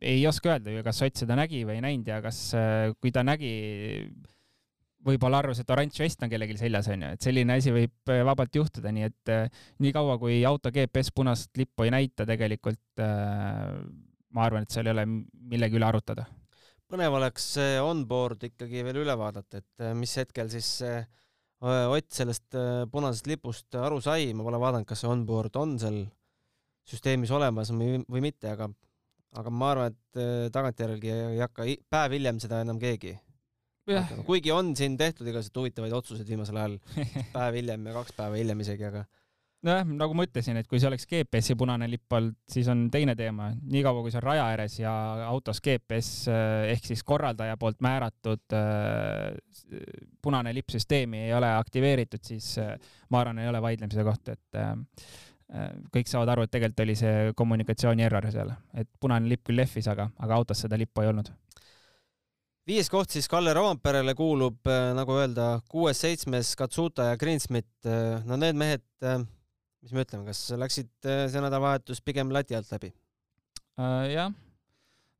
ei 0.00 0.24
oska 0.26 0.56
öelda 0.56 0.74
ju, 0.74 0.82
kas 0.82 1.04
Ott 1.06 1.22
seda 1.22 1.38
nägi 1.38 1.62
või 1.68 1.78
ei 1.78 1.84
näinud 1.84 2.10
ja 2.10 2.18
kas, 2.24 2.42
kui 2.98 3.12
ta 3.14 3.22
nägi 3.22 3.52
võib-olla 5.06 5.40
arvas, 5.40 5.60
et 5.62 5.70
oranž 5.72 6.00
vest 6.02 6.22
on 6.24 6.30
kellelgi 6.32 6.58
seljas, 6.60 6.88
onju, 6.92 7.14
et 7.16 7.24
selline 7.24 7.56
asi 7.56 7.72
võib 7.74 8.12
äh, 8.12 8.22
vabalt 8.26 8.56
juhtuda, 8.56 8.92
nii 8.94 9.06
et 9.08 9.32
äh, 9.32 9.62
niikaua 9.84 10.18
kui 10.20 10.40
auto 10.48 10.72
GPS 10.74 11.12
punast 11.16 11.56
lippu 11.58 11.86
ei 11.86 11.94
näita, 11.94 12.26
tegelikult 12.28 13.02
äh, 13.02 13.78
ma 14.36 14.44
arvan, 14.46 14.66
et 14.66 14.74
seal 14.74 14.90
ei 14.90 14.94
ole 14.94 15.06
millegi 15.08 15.80
üle 15.80 15.88
arutada. 15.88 16.26
põnev 16.90 17.16
oleks 17.20 17.52
onboard 17.86 18.48
ikkagi 18.50 18.84
veel 18.86 19.02
üle 19.04 19.16
vaadata, 19.18 19.62
et 19.62 19.88
mis 19.96 20.18
hetkel 20.20 20.52
siis 20.52 20.76
Ott 21.60 22.06
sellest 22.16 22.54
punasest 22.88 23.26
lipust 23.28 23.76
aru 23.76 23.98
sai, 24.00 24.30
ma 24.32 24.46
pole 24.46 24.56
vaadanud, 24.62 24.86
kas 24.88 25.02
see 25.02 25.10
onboard 25.12 25.58
on 25.60 25.74
seal 25.76 25.98
süsteemis 26.88 27.28
olemas 27.36 27.68
või 27.68 28.22
mitte, 28.24 28.48
aga 28.48 28.70
aga 29.36 29.52
ma 29.52 29.68
arvan, 29.74 29.92
et 29.92 30.22
tagantjärgi 30.56 31.12
ei 31.12 31.42
hakka 31.44 31.66
päev 31.92 32.16
hiljem 32.16 32.40
seda 32.40 32.62
enam 32.64 32.80
keegi 32.80 33.12
kuigi 34.26 34.52
on 34.54 34.74
siin 34.78 34.96
tehtud 35.00 35.26
igasuguseid 35.26 35.62
huvitavaid 35.62 35.96
otsuseid 36.00 36.28
viimasel 36.28 36.60
ajal, 36.60 36.76
päev 37.36 37.58
hiljem 37.60 37.88
ja 37.90 37.96
kaks 38.00 38.16
päeva 38.18 38.38
hiljem 38.40 38.62
isegi, 38.66 38.86
aga 38.90 39.04
nojah, 39.66 39.84
nagu 39.84 40.16
ma 40.16 40.24
ütlesin, 40.24 40.58
et 40.60 40.68
kui 40.68 40.80
see 40.80 40.88
oleks 40.88 41.06
GPS-i 41.08 41.56
punane 41.58 41.88
lipp 41.90 42.12
olnud, 42.16 42.36
siis 42.50 42.68
on 42.72 42.86
teine 42.92 43.14
teema. 43.18 43.50
niikaua 43.72 44.02
kui 44.04 44.12
see 44.12 44.20
on 44.20 44.26
raja 44.26 44.46
ääres 44.52 44.78
ja 44.80 44.92
autos 45.28 45.60
GPS 45.64 46.28
eh, 46.32 46.70
ehk 46.74 46.86
siis 46.90 47.04
korraldaja 47.06 47.58
poolt 47.60 47.80
määratud 47.84 48.56
äh, 48.56 49.34
punane 50.22 50.54
lipp 50.56 50.72
süsteemi 50.72 51.26
ei 51.26 51.34
ole 51.36 51.50
aktiveeritud, 51.56 52.24
siis 52.24 52.54
äh, 52.62 52.76
ma 53.10 53.24
arvan, 53.24 53.42
ei 53.42 53.50
ole 53.50 53.60
vaidlemise 53.62 54.06
koht, 54.06 54.32
et 54.32 54.62
kõik 55.90 56.06
saavad 56.06 56.30
aru, 56.30 56.44
et 56.46 56.50
tegelikult 56.54 56.84
oli 56.84 56.94
see 56.94 57.32
kommunikatsiooni 57.36 58.04
error 58.06 58.28
seal, 58.30 58.52
et 58.78 58.86
punane 59.02 59.26
lipp 59.26 59.48
küll 59.48 59.58
lehvis, 59.58 59.88
aga, 59.90 60.06
aga 60.22 60.36
autos 60.38 60.62
seda 60.62 60.78
lippu 60.78 61.02
ei 61.02 61.10
olnud 61.10 61.32
viies 62.70 62.90
koht 62.90 63.10
siis 63.14 63.28
Kalle 63.30 63.54
Rovanperele 63.56 64.14
kuulub, 64.18 64.60
äh, 64.70 64.90
nagu 64.96 65.16
öelda, 65.18 65.48
kuues-seitsmes 65.70 66.54
Katsuta 66.58 67.10
ja 67.10 67.18
Greensmit. 67.18 67.70
Äh, 67.86 68.20
no 68.28 68.38
need 68.38 68.58
mehed, 68.58 68.84
äh, 69.02 69.18
mis 69.82 69.94
me 69.96 70.04
ütleme, 70.04 70.28
kas 70.28 70.44
läksid 70.60 70.92
see 71.02 71.42
nädalavahetus 71.42 72.02
pigem 72.04 72.30
lati 72.34 72.56
alt 72.58 72.70
läbi 72.74 72.92
uh,? 72.92 74.06
jah, 74.10 74.32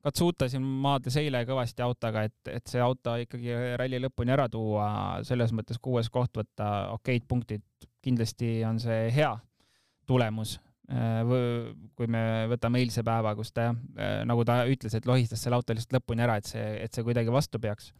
Katsuta 0.04 0.48
siin 0.52 0.64
maadles 0.64 1.16
eile 1.20 1.42
kõvasti 1.48 1.84
autoga, 1.84 2.26
et, 2.28 2.52
et 2.52 2.70
see 2.70 2.80
auto 2.80 3.16
ikkagi 3.20 3.56
ralli 3.80 4.00
lõpuni 4.04 4.32
ära 4.36 4.46
tuua, 4.52 4.86
selles 5.28 5.52
mõttes 5.56 5.80
kuues 5.82 6.08
koht 6.12 6.36
võtta, 6.40 6.90
okeid 6.94 7.26
punktid, 7.28 7.64
kindlasti 8.04 8.60
on 8.68 8.80
see 8.80 9.08
hea 9.16 9.34
tulemus 10.08 10.58
kui 10.90 12.08
me 12.10 12.22
võtame 12.50 12.80
eilse 12.82 13.04
päeva, 13.06 13.34
kus 13.38 13.52
ta 13.54 13.68
jah, 13.68 13.80
äh, 13.96 14.14
nagu 14.26 14.44
ta 14.46 14.62
ütles, 14.70 14.94
et 14.96 15.06
lohistas 15.06 15.42
selle 15.44 15.58
auto 15.60 15.76
lihtsalt 15.76 15.98
lõpuni 16.00 16.24
ära, 16.26 16.38
et 16.40 16.50
see, 16.50 16.64
et 16.84 16.94
see 16.94 17.06
kuidagi 17.06 17.30
vastu 17.32 17.60
peaks. 17.62 17.92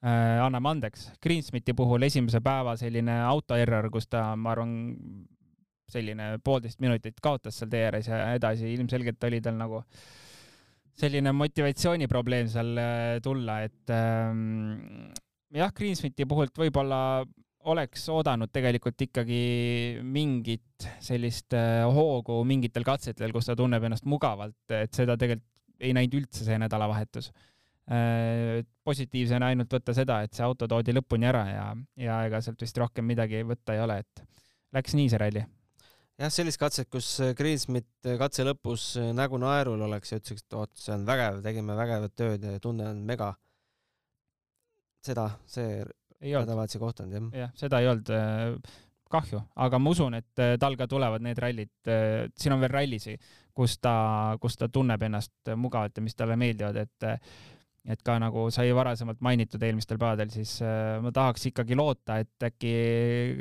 Äh, 0.00 0.40
anname 0.42 0.72
andeks. 0.72 1.10
Greensmiti 1.22 1.74
puhul 1.76 2.06
esimese 2.08 2.40
päeva 2.42 2.74
selline 2.80 3.20
auto 3.28 3.58
error, 3.58 3.90
kus 3.92 4.08
ta, 4.10 4.30
ma 4.34 4.54
arvan, 4.54 4.72
selline 5.90 6.32
poolteist 6.46 6.80
minutit 6.82 7.18
kaotas 7.22 7.56
seal 7.58 7.70
tee 7.70 7.82
ääres 7.88 8.06
ja 8.06 8.20
edasi 8.36 8.68
ilmselgelt 8.76 9.24
oli 9.26 9.40
tal 9.42 9.56
nagu 9.58 9.80
selline 11.00 11.32
motivatsiooniprobleem 11.34 12.46
seal 12.52 12.78
tulla, 13.24 13.56
et 13.66 13.90
ähm, 13.94 15.10
jah, 15.54 15.72
Greensmiti 15.74 16.26
puhult 16.30 16.54
võib-olla 16.62 17.00
oleks 17.68 18.06
oodanud 18.12 18.50
tegelikult 18.52 19.02
ikkagi 19.04 19.40
mingit 20.06 20.86
sellist 21.04 21.54
äh, 21.56 21.82
hoogu 21.92 22.40
mingitel 22.48 22.86
katsetel, 22.86 23.34
kus 23.34 23.50
ta 23.50 23.56
tunneb 23.58 23.84
ennast 23.84 24.06
mugavalt, 24.08 24.62
et 24.72 24.94
seda 24.96 25.18
tegelikult 25.20 25.48
ei 25.80 25.94
näinud 25.96 26.18
üldse 26.18 26.44
see 26.44 26.58
nädalavahetus. 26.60 27.30
Äh, 27.90 28.60
positiivsena 28.86 29.50
ainult 29.52 29.72
võtta 29.72 29.94
seda, 29.96 30.20
et 30.24 30.36
see 30.36 30.44
auto 30.46 30.68
toodi 30.70 30.94
lõpuni 30.94 31.28
ära 31.28 31.44
ja, 31.48 31.64
ja 32.00 32.18
ega 32.28 32.42
sealt 32.44 32.60
vist 32.60 32.76
rohkem 32.80 33.08
midagi 33.08 33.42
võtta 33.48 33.76
ei 33.76 33.84
ole, 33.84 34.00
et 34.04 34.24
läks 34.76 34.96
nii 34.96 35.08
see 35.12 35.20
ralli. 35.20 35.44
jah, 36.20 36.32
sellist 36.32 36.60
katset, 36.60 36.88
kus 36.92 37.12
Greensmit 37.36 38.10
katse 38.20 38.44
lõpus 38.46 38.92
nägu 39.16 39.40
naerul 39.42 39.88
oleks 39.88 40.12
ja 40.12 40.20
ütles, 40.20 40.44
et 40.44 40.58
oot, 40.60 40.72
see 40.80 40.94
on 40.96 41.08
vägev, 41.08 41.40
tegime 41.44 41.76
vägevat 41.76 42.16
tööd 42.16 42.44
ja 42.44 42.60
tunne 42.60 42.88
on 42.92 43.04
mega. 43.08 43.34
seda, 45.00 45.30
see 45.48 45.80
nädalavahetuse 46.20 46.78
kohta 46.78 47.04
on 47.04 47.12
jah. 47.12 47.28
jah, 47.44 47.52
seda 47.58 47.80
ei 47.80 47.88
olnud 47.90 48.10
äh, 48.14 48.72
kahju, 49.10 49.42
aga 49.64 49.78
ma 49.82 49.92
usun, 49.94 50.16
et 50.20 50.42
äh, 50.42 50.56
tal 50.60 50.76
ka 50.78 50.86
tulevad 50.90 51.24
need 51.24 51.38
rallid, 51.42 51.72
äh, 51.88 52.26
siin 52.38 52.54
on 52.54 52.60
veel 52.62 52.74
rallisid, 52.74 53.30
kus 53.56 53.78
ta, 53.82 53.94
kus 54.40 54.58
ta 54.60 54.68
tunneb 54.72 55.02
ennast 55.08 55.54
mugavalt 55.56 55.96
ja 55.96 56.04
mis 56.04 56.18
talle 56.18 56.36
meeldivad, 56.40 56.76
et 56.84 57.08
et 57.90 58.02
ka 58.04 58.18
nagu 58.20 58.42
sai 58.52 58.74
varasemalt 58.76 59.22
mainitud 59.24 59.62
eelmistel 59.64 59.96
päevadel, 59.98 60.28
siis 60.28 60.58
ma 61.00 61.08
tahaks 61.16 61.46
ikkagi 61.48 61.78
loota, 61.78 62.18
et 62.20 62.44
äkki 62.44 62.72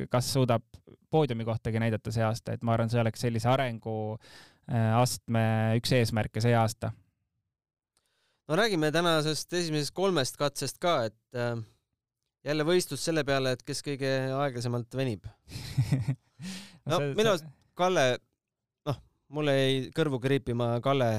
kas 0.10 0.30
suudab 0.32 0.64
poodiumi 1.12 1.44
kohtagi 1.44 1.82
näidata 1.84 2.12
see 2.16 2.24
aasta, 2.24 2.56
et 2.56 2.64
ma 2.64 2.72
arvan, 2.74 2.90
see 2.90 3.02
oleks 3.02 3.20
sellise 3.26 3.50
arenguastme 3.52 5.44
üks 5.82 5.92
eesmärke 5.98 6.40
see 6.42 6.56
aasta. 6.56 6.94
no 8.48 8.56
räägime 8.56 8.94
tänasest 8.96 9.54
esimesest 9.60 9.92
kolmest 9.94 10.40
katsest 10.40 10.80
ka, 10.80 11.12
et 11.12 11.20
jälle 12.50 12.66
võistlus 12.68 13.04
selle 13.06 13.24
peale, 13.28 13.54
et 13.56 13.64
kes 13.66 13.84
kõige 13.86 14.12
aeglasemalt 14.36 14.98
venib 14.98 15.28
no 16.90 17.02
minu 17.14 17.34
arust 17.34 17.48
Kalle, 17.80 18.18
noh, 18.90 18.98
mulle 19.32 19.54
jäi 19.56 19.76
kõrvu 19.96 20.18
kriipima, 20.20 20.74
Kalle 20.84 21.12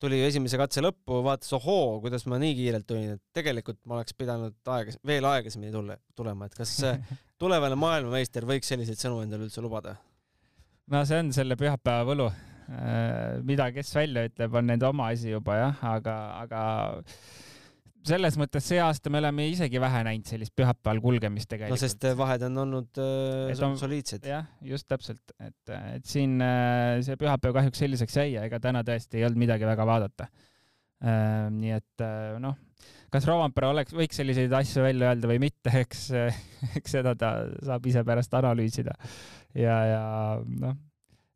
tuli 0.00 0.20
esimese 0.24 0.58
katse 0.60 0.82
lõppu, 0.84 1.18
vaatas, 1.26 1.50
ohoo, 1.56 1.98
kuidas 2.04 2.24
ma 2.30 2.38
nii 2.40 2.54
kiirelt 2.56 2.86
tulin, 2.88 3.16
et 3.16 3.22
tegelikult 3.36 3.80
ma 3.90 3.98
oleks 3.98 4.14
pidanud 4.16 4.54
aegas-, 4.76 5.00
veel 5.06 5.26
aeglasemini 5.28 5.74
tulla, 5.74 5.96
tulema, 6.16 6.46
et 6.48 6.54
kas 6.56 6.76
tulevane 7.42 7.76
maailmameister 7.80 8.46
võiks 8.48 8.70
selliseid 8.70 9.02
sõnu 9.02 9.20
endale 9.24 9.48
üldse 9.48 9.64
lubada? 9.64 9.96
no 10.90 11.02
see 11.06 11.20
on 11.22 11.34
selle 11.34 11.58
pühapäeva 11.58 12.06
võlu. 12.08 12.30
Äh, 12.70 13.40
mida, 13.46 13.66
kes 13.74 13.90
välja 13.94 14.28
ütleb, 14.28 14.54
on 14.54 14.68
nende 14.70 14.86
oma 14.86 15.10
asi 15.10 15.32
juba 15.32 15.56
jah, 15.58 15.84
aga, 15.90 16.16
aga 16.44 16.62
selles 18.06 18.36
mõttes 18.40 18.64
see 18.64 18.80
aasta 18.82 19.10
me 19.12 19.20
oleme 19.20 19.46
isegi 19.50 19.80
vähe 19.82 20.02
näinud 20.06 20.28
sellist 20.28 20.54
pühapäeval 20.56 21.02
kulgemist 21.04 21.50
tegelikult. 21.50 21.76
no 21.76 21.80
sest 21.80 22.06
vahed 22.18 22.44
on 22.48 22.62
olnud 22.64 23.00
äh, 23.02 23.52
on, 23.66 23.76
soliidsed. 23.80 24.24
jah, 24.30 24.48
just 24.64 24.88
täpselt, 24.90 25.34
et, 25.38 25.74
et 25.96 26.06
siin 26.08 26.38
äh, 26.44 27.00
see 27.06 27.18
pühapäev 27.20 27.56
kahjuks 27.58 27.84
selliseks 27.84 28.16
jäi 28.22 28.32
ja 28.38 28.46
ega 28.48 28.60
täna 28.62 28.84
tõesti 28.86 29.20
ei 29.20 29.28
olnud 29.28 29.44
midagi 29.44 29.68
väga 29.68 29.86
vaadata 29.88 30.28
äh,. 30.30 31.48
nii 31.52 31.76
et 31.76 32.06
äh, 32.06 32.36
noh, 32.42 32.56
kas 33.12 33.28
Rovanpera 33.28 33.72
oleks, 33.74 33.96
võiks 33.96 34.20
selliseid 34.20 34.52
asju 34.60 34.84
välja 34.86 35.12
öelda 35.12 35.30
või 35.30 35.40
mitte, 35.42 35.74
eks, 35.84 36.06
eks 36.80 36.98
seda 36.98 37.16
ta 37.18 37.34
saab 37.66 37.90
ise 37.90 38.04
pärast 38.06 38.38
analüüsida. 38.40 38.96
ja, 39.52 39.80
ja 39.92 40.04
noh, 40.40 40.78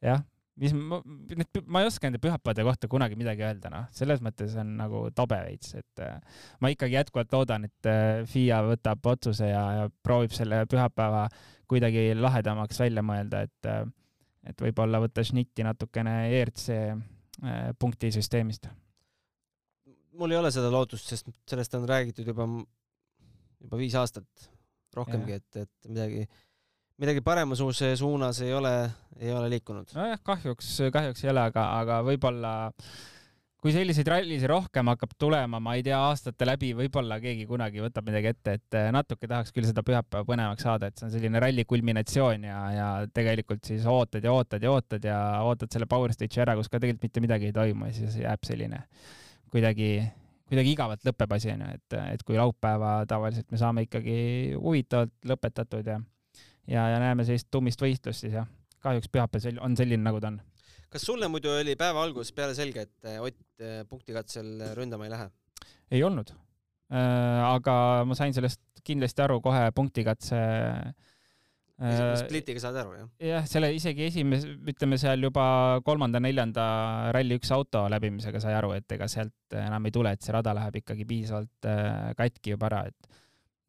jah 0.04 0.24
mis 0.60 0.74
ma, 0.76 1.00
ma 1.66 1.82
ei 1.82 1.88
oska 1.88 2.06
nende 2.06 2.20
pühapäevade 2.22 2.64
kohta 2.66 2.90
kunagi 2.90 3.18
midagi 3.18 3.42
öelda, 3.46 3.70
noh, 3.72 3.88
selles 3.94 4.22
mõttes 4.24 4.54
on 4.60 4.76
nagu 4.78 5.02
tobe 5.16 5.38
veits, 5.46 5.74
et 5.80 6.04
äh, 6.04 6.44
ma 6.62 6.70
ikkagi 6.72 6.94
jätkuvalt 6.98 7.34
loodan, 7.34 7.66
et 7.68 7.90
äh, 7.90 8.22
FIA 8.30 8.60
võtab 8.68 9.10
otsuse 9.14 9.50
ja, 9.50 9.64
ja 9.80 9.88
proovib 10.06 10.34
selle 10.36 10.62
pühapäeva 10.70 11.26
kuidagi 11.70 12.12
lahedamaks 12.18 12.78
välja 12.84 13.04
mõelda, 13.06 13.44
et 13.48 13.70
äh, 13.70 13.84
et 14.44 14.60
võib-olla 14.60 14.98
võtta 15.00 15.22
šnitti 15.24 15.64
natukene 15.64 16.26
ERC 16.36 16.66
punktisüsteemist. 17.80 18.66
mul 20.20 20.34
ei 20.34 20.36
ole 20.36 20.50
seda 20.52 20.68
lootust, 20.68 21.08
sest 21.08 21.30
sellest 21.48 21.72
on 21.78 21.86
räägitud 21.88 22.28
juba, 22.28 22.44
juba 23.64 23.78
viis 23.80 23.96
aastat 23.96 24.50
rohkemgi, 24.92 25.38
et, 25.40 25.62
et 25.64 25.88
midagi 25.88 26.26
midagi 27.00 27.24
paremuse 27.24 27.94
suunas 27.96 28.40
ei 28.44 28.52
ole, 28.54 28.74
ei 29.18 29.32
ole 29.32 29.50
liikunud. 29.56 29.90
nojah, 29.96 30.20
kahjuks, 30.22 30.76
kahjuks 30.92 31.24
ei 31.24 31.32
ole, 31.32 31.48
aga, 31.50 31.66
aga 31.80 31.98
võib-olla 32.06 32.54
kui 33.64 33.72
selliseid 33.72 34.08
rallisid 34.12 34.50
rohkem 34.50 34.90
hakkab 34.92 35.14
tulema, 35.16 35.56
ma 35.56 35.72
ei 35.78 35.82
tea, 35.86 35.96
aastate 35.96 36.44
läbi, 36.44 36.74
võib-olla 36.76 37.16
keegi 37.22 37.46
kunagi 37.48 37.80
võtab 37.80 38.10
midagi 38.10 38.28
ette, 38.34 38.56
et 38.58 38.76
natuke 38.92 39.24
tahaks 39.30 39.54
küll 39.56 39.64
seda 39.64 39.80
pühapäeva 39.86 40.26
põnevaks 40.28 40.66
saada, 40.66 40.90
et 40.90 41.00
see 41.00 41.08
on 41.08 41.14
selline 41.14 41.40
ralli 41.40 41.64
kulminatsioon 41.64 42.44
ja, 42.44 42.58
ja 42.74 42.88
tegelikult 43.16 43.64
siis 43.64 43.86
ootad 43.88 44.24
ja 44.24 44.34
ootad 44.36 44.62
ja 44.62 44.74
ootad 44.74 45.08
ja 45.08 45.20
ootad 45.48 45.72
selle 45.72 45.88
power 45.88 46.12
stage'i 46.12 46.44
ära, 46.44 46.58
kus 46.60 46.68
ka 46.68 46.76
tegelikult 46.76 47.08
mitte 47.08 47.24
midagi 47.24 47.48
ei 47.48 47.56
toimu 47.56 47.88
ja 47.88 47.96
siis 47.96 48.20
jääb 48.20 48.44
selline 48.44 48.84
kuidagi 49.54 49.94
kuidagi 50.44 50.74
igavalt 50.76 51.08
lõpeb 51.08 51.32
asi 51.38 51.54
onju, 51.54 51.70
et, 51.78 51.96
et 52.12 52.22
kui 52.28 52.36
laupäeva 52.36 52.98
tavaliselt 53.08 53.48
me 53.48 53.58
saame 53.64 53.86
ikkagi 53.86 54.18
huvitavalt 54.60 55.14
lõpetatud 55.32 55.88
ja 55.88 56.02
ja, 56.70 56.88
ja 56.94 57.00
näeme 57.02 57.26
sellist 57.26 57.50
tummist 57.52 57.82
võistlust 57.82 58.24
siis 58.24 58.36
jah. 58.36 58.48
kahjuks 58.84 59.10
pühapäev 59.12 59.60
on 59.64 59.76
selline, 59.78 60.02
nagu 60.04 60.20
ta 60.22 60.32
on. 60.32 60.40
kas 60.92 61.06
sulle 61.06 61.28
muidu 61.28 61.52
oli 61.52 61.76
päeva 61.80 62.04
alguses 62.04 62.32
peale 62.36 62.56
selge, 62.56 62.86
et 62.88 63.10
eh, 63.10 63.20
Ott 63.22 63.64
eh, 63.64 63.82
punktikatsel 63.88 64.70
ründama 64.78 65.08
ei 65.08 65.14
lähe? 65.14 65.30
ei 65.90 66.04
olnud 66.04 66.34
äh,. 66.34 67.40
aga 67.48 68.04
ma 68.08 68.16
sain 68.18 68.36
sellest 68.36 68.62
kindlasti 68.84 69.24
aru 69.24 69.40
kohe 69.44 69.64
punktikatse 69.76 70.38
äh, 71.80 72.14
splitiga 72.20 72.60
saad 72.62 72.78
aru, 72.82 72.96
jah? 72.98 73.10
jah, 73.32 73.48
selle 73.48 73.72
isegi 73.76 74.08
esimese, 74.10 74.54
ütleme 74.72 74.98
seal 75.00 75.24
juba 75.24 75.46
kolmanda-neljanda 75.86 76.66
ralli 77.16 77.40
üks 77.40 77.52
auto 77.56 77.86
läbimisega 77.92 78.42
sai 78.44 78.56
aru, 78.58 78.74
et 78.78 78.96
ega 78.96 79.08
sealt 79.10 79.58
enam 79.58 79.88
ei 79.88 79.94
tule, 79.94 80.12
et 80.14 80.24
see 80.24 80.36
rada 80.36 80.54
läheb 80.56 80.82
ikkagi 80.82 81.08
piisavalt 81.08 81.70
äh, 81.70 82.10
katki 82.20 82.56
juba 82.56 82.72
ära, 82.72 82.84
et 82.92 83.14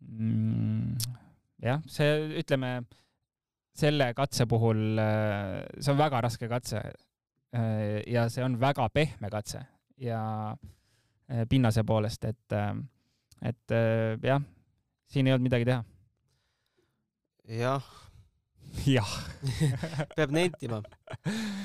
mm,? 0.06 1.24
Jah, 1.66 1.82
see, 1.90 2.40
ütleme, 2.42 2.78
selle 3.76 4.12
katse 4.16 4.48
puhul, 4.48 5.00
see 5.80 5.92
on 5.92 6.00
väga 6.00 6.22
raske 6.28 6.48
katse. 6.52 6.82
ja 8.08 8.26
see 8.30 8.44
on 8.44 8.58
väga 8.60 8.90
pehme 8.92 9.30
katse 9.32 9.62
ja 10.04 10.22
pinnase 11.50 11.84
poolest, 11.88 12.26
et, 12.28 12.56
et 13.52 13.76
jah, 14.24 14.42
siin 15.12 15.28
ei 15.28 15.36
olnud 15.36 15.48
midagi 15.48 15.70
teha. 15.70 15.84
jah 17.62 17.94
jah 18.84 19.12
peab 20.18 20.34
nentima. 20.36 20.82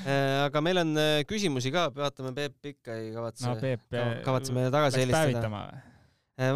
Äh, 0.05 0.45
aga 0.45 0.61
meil 0.63 0.81
on 0.81 0.93
äh, 0.99 1.21
küsimusi 1.27 1.71
ka, 1.73 1.89
vaatame, 1.95 2.33
Peep 2.37 2.71
ikka 2.73 2.97
ei 2.99 3.11
kavatse 3.15 3.49
no,, 3.49 3.55
äh, 3.57 4.13
kavatse 4.25 4.55
meile 4.55 4.71
tagasi 4.73 5.03
helistada. 5.03 5.63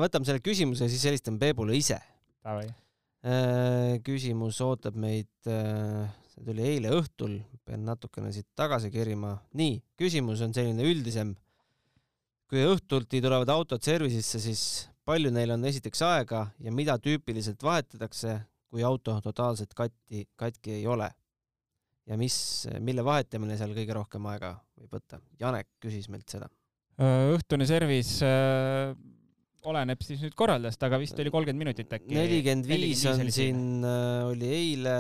võtame 0.02 0.28
selle 0.30 0.44
küsimuse 0.46 0.88
ja 0.88 0.94
siis 0.94 1.06
helistame 1.10 1.42
Peebule 1.42 1.76
ise. 1.78 2.00
Küsimus 4.06 4.60
ootab 4.62 4.98
meid, 5.02 5.30
see 5.46 6.44
tuli 6.46 6.66
eile 6.76 6.92
õhtul, 6.94 7.40
pean 7.66 7.86
natukene 7.88 8.30
siit 8.34 8.48
tagasi 8.58 8.92
kerima. 8.94 9.40
nii, 9.58 9.80
küsimus 9.98 10.44
on 10.46 10.54
selline 10.54 10.86
üldisem. 10.86 11.36
kui 12.46 12.62
õhtuti 12.62 13.24
tulevad 13.26 13.50
autod 13.50 13.82
service'isse, 13.82 14.40
siis 14.40 14.62
palju 15.06 15.32
neil 15.34 15.56
on 15.56 15.66
esiteks 15.66 16.04
aega 16.06 16.46
ja 16.62 16.72
mida 16.72 16.98
tüüpiliselt 17.02 17.64
vahetatakse, 17.66 18.38
kui 18.70 18.84
auto 18.86 19.18
totaalselt 19.24 19.74
katki, 19.74 20.28
katki 20.38 20.78
ei 20.80 20.86
ole. 20.88 21.10
ja 22.06 22.18
mis, 22.22 22.68
mille 22.86 23.02
vahetamine 23.02 23.58
seal 23.58 23.74
kõige 23.74 23.98
rohkem 23.98 24.26
aega 24.30 24.54
võib 24.78 25.00
võtta? 25.00 25.18
Janek 25.42 25.68
küsis 25.82 26.06
meilt 26.14 26.30
seda. 26.30 26.52
õhtune 27.02 27.66
service 27.66 28.22
äh, 28.22 28.94
oleneb 29.66 30.02
siis 30.06 30.22
nüüd 30.24 30.36
korraldajast, 30.38 30.84
aga 30.88 31.00
vist 31.02 31.20
oli 31.20 31.34
kolmkümmend 31.34 31.66
minutit 31.66 31.94
äkki. 31.98 32.16
nelikümmend 32.16 32.70
viis 32.70 33.06
on 33.10 33.32
siin, 33.34 33.62
oli 34.32 34.52
eile 34.62 34.98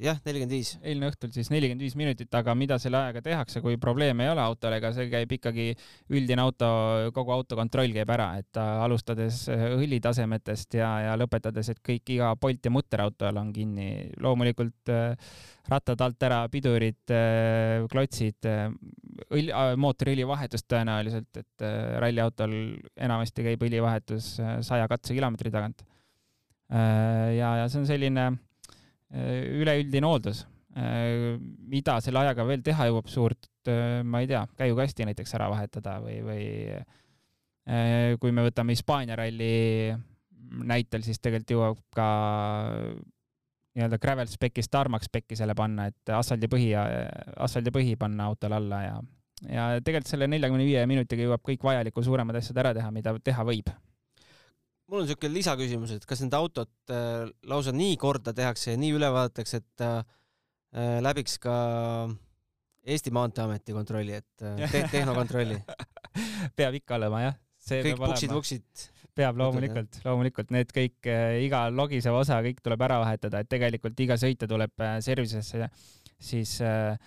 jah, 0.00 0.18
nelikümmend 0.24 0.52
viis. 0.52 0.72
eilne 0.82 1.08
õhtul 1.10 1.32
siis 1.34 1.50
nelikümmend 1.52 1.84
viis 1.84 1.96
minutit, 1.98 2.30
aga 2.36 2.54
mida 2.58 2.78
selle 2.82 2.98
ajaga 3.00 3.22
tehakse, 3.24 3.62
kui 3.64 3.78
probleeme 3.80 4.26
ei 4.26 4.32
ole 4.32 4.42
autol, 4.42 4.74
ega 4.76 4.92
see 4.96 5.08
käib 5.12 5.32
ikkagi 5.36 5.68
üldine 6.12 6.44
auto, 6.44 6.68
kogu 7.16 7.34
auto 7.34 7.58
kontroll 7.58 7.94
käib 7.94 8.10
ära, 8.14 8.30
et 8.40 8.60
alustades 8.60 9.42
õlitasemetest 9.50 10.78
ja, 10.80 10.90
ja 11.06 11.14
lõpetades, 11.20 11.72
et 11.72 11.80
kõik, 11.86 12.04
iga 12.16 12.32
polt 12.40 12.66
ja 12.66 12.74
mutter 12.74 13.04
autol 13.04 13.40
on 13.40 13.52
kinni. 13.54 13.88
loomulikult 14.20 14.92
äh, 14.92 15.32
rattad 15.70 16.00
alt 16.04 16.28
ära, 16.28 16.42
pidurid, 16.52 17.02
äh, 17.14 17.86
klotsid, 17.90 18.48
äh, 18.48 18.68
õli, 19.30 19.54
mootoriõli 19.80 20.26
vahetus 20.28 20.66
tõenäoliselt, 20.68 21.30
et 21.36 21.64
ralliautol 22.00 22.54
enamasti 22.96 23.44
käib 23.46 23.62
õlivahetus 23.68 24.36
saja 24.66 24.86
katsekilomeetri 24.88 25.50
tagant. 25.52 25.82
ja, 26.70 27.48
ja 27.58 27.64
see 27.68 27.80
on 27.80 27.86
selline 27.88 28.30
Äh, 28.30 28.49
üleüldine 29.10 30.06
hooldus. 30.06 30.44
Äh, 30.78 31.36
mida 31.70 31.98
selle 32.04 32.22
ajaga 32.22 32.46
veel 32.46 32.62
teha 32.62 32.86
jõuab 32.90 33.08
suurt, 33.10 33.48
äh, 33.68 34.00
ma 34.06 34.22
ei 34.22 34.30
tea, 34.30 34.44
käigukasti 34.58 35.08
näiteks 35.08 35.34
ära 35.38 35.50
vahetada 35.50 35.98
või, 36.04 36.20
või 36.26 36.48
kui 38.18 38.32
me 38.34 38.42
võtame 38.42 38.74
Hispaania 38.74 39.14
ralli 39.20 39.92
näitel, 40.66 41.04
siis 41.06 41.20
tegelikult 41.22 41.52
jõuab 41.54 41.82
ka 41.94 42.06
nii-öelda 43.76 43.98
gravel 44.02 44.30
spec'ist 44.30 44.72
tarmac 44.72 45.04
spec'i 45.06 45.38
selle 45.38 45.54
panna, 45.54 45.86
et 45.90 46.12
asfaldipõhi 46.16 46.70
ja 46.72 46.86
asfaldipõhi 47.46 47.94
panna 48.00 48.26
autole 48.30 48.58
alla 48.58 48.80
ja, 48.82 48.96
ja 49.46 49.68
tegelikult 49.84 50.10
selle 50.10 50.30
neljakümne 50.32 50.66
viie 50.66 50.82
minutiga 50.90 51.28
jõuab 51.28 51.44
kõik 51.46 51.68
vajaliku 51.68 52.02
suuremad 52.02 52.40
asjad 52.40 52.58
ära 52.64 52.74
teha, 52.74 52.90
mida 52.94 53.14
teha 53.22 53.46
võib 53.46 53.70
mul 54.90 55.02
on 55.02 55.06
niisugune 55.06 55.36
lisaküsimus, 55.38 55.94
et 55.96 56.06
kas 56.08 56.22
nende 56.24 56.38
autot 56.38 56.92
äh, 56.92 57.28
lausa 57.50 57.74
nii 57.74 57.94
korda 58.00 58.34
tehakse 58.36 58.74
ja 58.74 58.80
nii 58.80 58.96
üle 58.98 59.10
vaadatakse, 59.14 59.62
et 59.62 59.86
äh, 59.86 60.00
äh 60.74 60.96
läbiks 61.04 61.38
ka 61.42 61.54
Eesti 62.90 63.12
Maanteeameti 63.14 63.76
kontrolli, 63.76 64.16
et 64.18 64.46
äh, 64.46 64.64
te 64.70 64.82
tehnokontrolli 64.94 65.60
peab 66.58 66.80
ikka 66.80 66.98
olema 66.98 67.26
jah. 67.28 67.38
kõik 67.70 68.00
puksid-vuksid. 68.00 68.88
peab 69.14 69.38
loomulikult, 69.38 70.00
loomulikult 70.06 70.52
need 70.54 70.70
kõik 70.74 71.06
äh,, 71.10 71.38
iga 71.46 71.66
logisev 71.70 72.16
osa, 72.16 72.40
kõik 72.42 72.62
tuleb 72.64 72.82
ära 72.86 73.00
vahetada, 73.02 73.42
et 73.42 73.50
tegelikult 73.50 73.98
iga 74.00 74.16
sõitja 74.18 74.48
tuleb 74.50 74.74
äh, 74.80 74.98
service'isse 75.04 75.70
siis 76.20 76.60
Äh, 76.60 76.98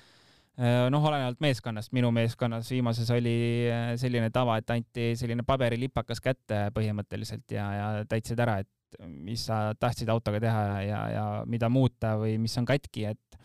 noh, 0.57 1.05
olenevalt 1.09 1.39
meeskonnast, 1.41 1.93
minu 1.97 2.11
meeskonnas 2.13 2.69
viimases 2.69 3.09
oli 3.15 3.37
äh, 3.71 3.93
selline 3.97 4.29
tava, 4.33 4.59
et 4.61 4.69
anti 4.69 5.13
selline 5.17 5.45
paberilipakas 5.47 6.21
kätte 6.21 6.67
põhimõtteliselt 6.75 7.55
ja, 7.55 7.65
ja 7.73 7.87
täitsid 8.09 8.39
ära, 8.43 8.59
et 8.61 8.69
mis 9.09 9.47
sa 9.49 9.71
tahtsid 9.79 10.11
autoga 10.13 10.41
teha 10.43 10.61
ja, 10.85 11.01
ja 11.09 11.25
mida 11.49 11.69
muuta 11.73 12.13
või 12.21 12.37
mis 12.41 12.53
on 12.61 12.69
katki, 12.69 13.07
et 13.09 13.39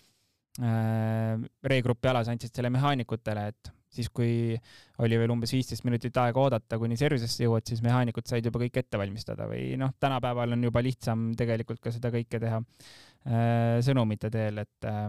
äh, 0.61 1.41
regrupi 1.65 2.13
alas 2.13 2.29
andsid 2.29 2.53
selle 2.53 2.73
mehaanikutele, 2.75 3.49
et 3.55 3.73
siis, 3.89 4.11
kui 4.13 4.53
oli 5.01 5.17
veel 5.17 5.33
umbes 5.33 5.55
viisteist 5.57 5.87
minutit 5.89 6.17
aega 6.21 6.43
oodata, 6.45 6.77
kuni 6.77 6.99
service'isse 7.01 7.47
jõuad, 7.47 7.65
siis 7.69 7.81
mehaanikud 7.85 8.29
said 8.29 8.45
juba 8.45 8.61
kõik 8.61 8.83
ette 8.83 9.01
valmistada 9.01 9.49
või 9.49 9.79
noh, 9.81 9.97
tänapäeval 10.01 10.53
on 10.59 10.69
juba 10.69 10.85
lihtsam 10.85 11.31
tegelikult 11.41 11.81
ka 11.81 11.95
seda 11.95 12.13
kõike 12.13 12.41
teha 12.43 12.61
äh, 12.61 13.79
sõnumite 13.87 14.29
teel, 14.35 14.61
et 14.67 14.93
äh, 14.93 15.07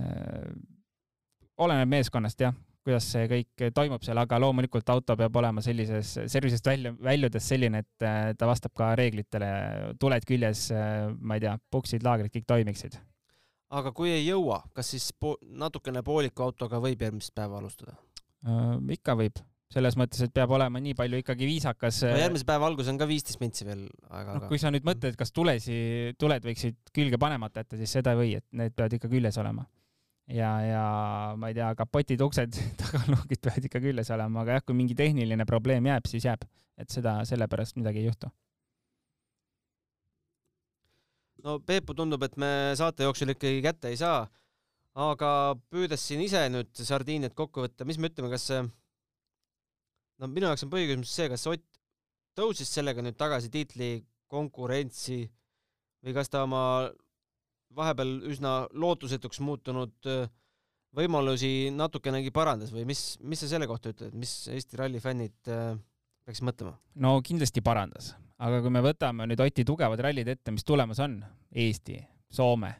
äh 0.00 0.72
oleneb 1.62 1.90
meeskonnast 1.90 2.40
jah, 2.40 2.54
kuidas 2.84 3.06
see 3.14 3.28
kõik 3.30 3.64
toimub 3.76 4.04
seal, 4.04 4.18
aga 4.20 4.38
loomulikult 4.42 4.90
auto 4.92 5.16
peab 5.18 5.38
olema 5.40 5.62
sellises, 5.64 6.14
service'ist 6.30 6.66
välja, 6.68 6.92
väljudes 7.04 7.48
selline, 7.48 7.80
et 7.84 8.06
äh, 8.06 8.34
ta 8.38 8.48
vastab 8.50 8.74
ka 8.76 8.92
reeglitele, 8.98 9.48
tuled 10.00 10.28
küljes, 10.28 10.66
äh, 10.74 11.08
ma 11.20 11.38
ei 11.38 11.46
tea, 11.46 11.56
puksid, 11.72 12.04
laagrid, 12.06 12.32
kõik 12.34 12.48
toimiksid. 12.50 13.00
aga 13.74 13.90
kui 13.96 14.12
ei 14.12 14.26
jõua, 14.26 14.60
kas 14.74 14.92
siis 14.92 15.08
po 15.18 15.34
natukene 15.42 16.04
pooliku 16.06 16.44
autoga 16.44 16.78
võib 16.82 17.00
järgmist 17.02 17.34
päeva 17.34 17.58
alustada 17.58 17.96
äh,? 18.44 18.76
ikka 18.98 19.16
võib, 19.18 19.40
selles 19.72 19.96
mõttes, 19.98 20.20
et 20.22 20.34
peab 20.34 20.52
olema 20.54 20.82
nii 20.82 20.94
palju 20.98 21.22
ikkagi 21.22 21.48
viisakas. 21.48 22.02
no 22.04 22.20
järgmise 22.20 22.46
päeva 22.46 22.68
algus 22.68 22.90
on 22.92 23.00
ka 23.00 23.08
viisteist 23.08 23.40
mintsi 23.42 23.66
veel 23.66 23.86
aega. 24.10 24.36
noh, 24.36 24.50
kui 24.50 24.60
sa 24.60 24.70
nüüd 24.74 24.84
mõtled, 24.86 25.16
kas 25.18 25.32
tulesi, 25.32 25.78
tuled 26.20 26.44
võiksid 26.44 26.92
külge 26.94 27.18
panemata 27.18 27.64
jätta, 27.64 27.80
siis 27.80 27.96
seda 27.96 28.12
ei 28.12 28.20
või, 28.20 28.36
et 28.42 28.46
need 28.52 28.76
peavad 28.76 28.98
ikka 29.00 29.10
küljes 29.10 29.40
olema 29.40 29.64
ja, 30.30 30.50
ja 30.64 30.84
ma 31.38 31.50
ei 31.50 31.56
tea, 31.56 31.72
kapotid, 31.78 32.22
uksed, 32.24 32.56
tagaluugid 32.80 33.42
peavad 33.44 33.68
ikka 33.68 33.82
küljes 33.84 34.12
olema, 34.14 34.44
aga 34.44 34.58
jah, 34.58 34.64
kui 34.66 34.78
mingi 34.78 34.96
tehniline 34.98 35.46
probleem 35.48 35.90
jääb, 35.90 36.08
siis 36.10 36.26
jääb, 36.28 36.46
et 36.80 36.90
seda 36.92 37.20
sellepärast 37.28 37.78
midagi 37.80 38.02
ei 38.02 38.08
juhtu. 38.08 38.30
no 41.44 41.58
Peepu 41.60 41.92
tundub, 41.92 42.22
et 42.24 42.38
me 42.40 42.72
saate 42.78 43.04
jooksul 43.04 43.34
ikkagi 43.34 43.60
kätte 43.64 43.90
ei 43.92 43.98
saa, 44.00 44.22
aga 44.96 45.28
püüdes 45.68 46.00
siin 46.00 46.22
ise 46.24 46.40
nüüd 46.48 46.70
sardiiniat 46.72 47.34
kokku 47.36 47.66
võtta, 47.66 47.84
mis 47.84 47.98
me 48.00 48.08
ütleme, 48.08 48.30
kas 48.32 48.48
no 48.54 50.30
minu 50.30 50.48
jaoks 50.48 50.64
on 50.64 50.72
põhiküsimus 50.72 51.12
see, 51.12 51.28
kas 51.28 51.44
Ott 51.50 51.64
tõusis 52.34 52.70
sellega 52.72 53.02
nüüd 53.04 53.16
tagasi 53.18 53.50
tiitli 53.52 53.98
konkurentsi 54.30 55.20
või 56.04 56.14
kas 56.16 56.30
ta 56.32 56.42
oma 56.46 56.62
vahepeal 57.76 58.14
üsna 58.32 58.54
lootusetuks 58.72 59.40
muutunud 59.44 60.08
äh, 60.10 60.26
võimalusi 60.94 61.70
natukenegi 61.74 62.32
parandas 62.34 62.72
või 62.74 62.86
mis, 62.88 63.16
mis 63.22 63.42
sa 63.42 63.50
selle 63.50 63.68
kohta 63.70 63.92
ütled, 63.94 64.14
mis 64.18 64.34
Eesti 64.52 64.80
ralli 64.80 65.02
fännid 65.02 65.52
äh, 65.52 65.74
peaks 66.26 66.42
mõtlema? 66.46 66.76
no 67.02 67.16
kindlasti 67.26 67.64
parandas, 67.64 68.12
aga 68.38 68.60
kui 68.64 68.74
me 68.74 68.82
võtame 68.84 69.28
nüüd 69.30 69.42
Oti 69.44 69.66
tugevad 69.66 70.02
rallid 70.06 70.30
ette, 70.30 70.54
mis 70.54 70.66
tulemas 70.66 71.02
on, 71.04 71.20
Eesti, 71.50 72.00
Soome, 72.34 72.72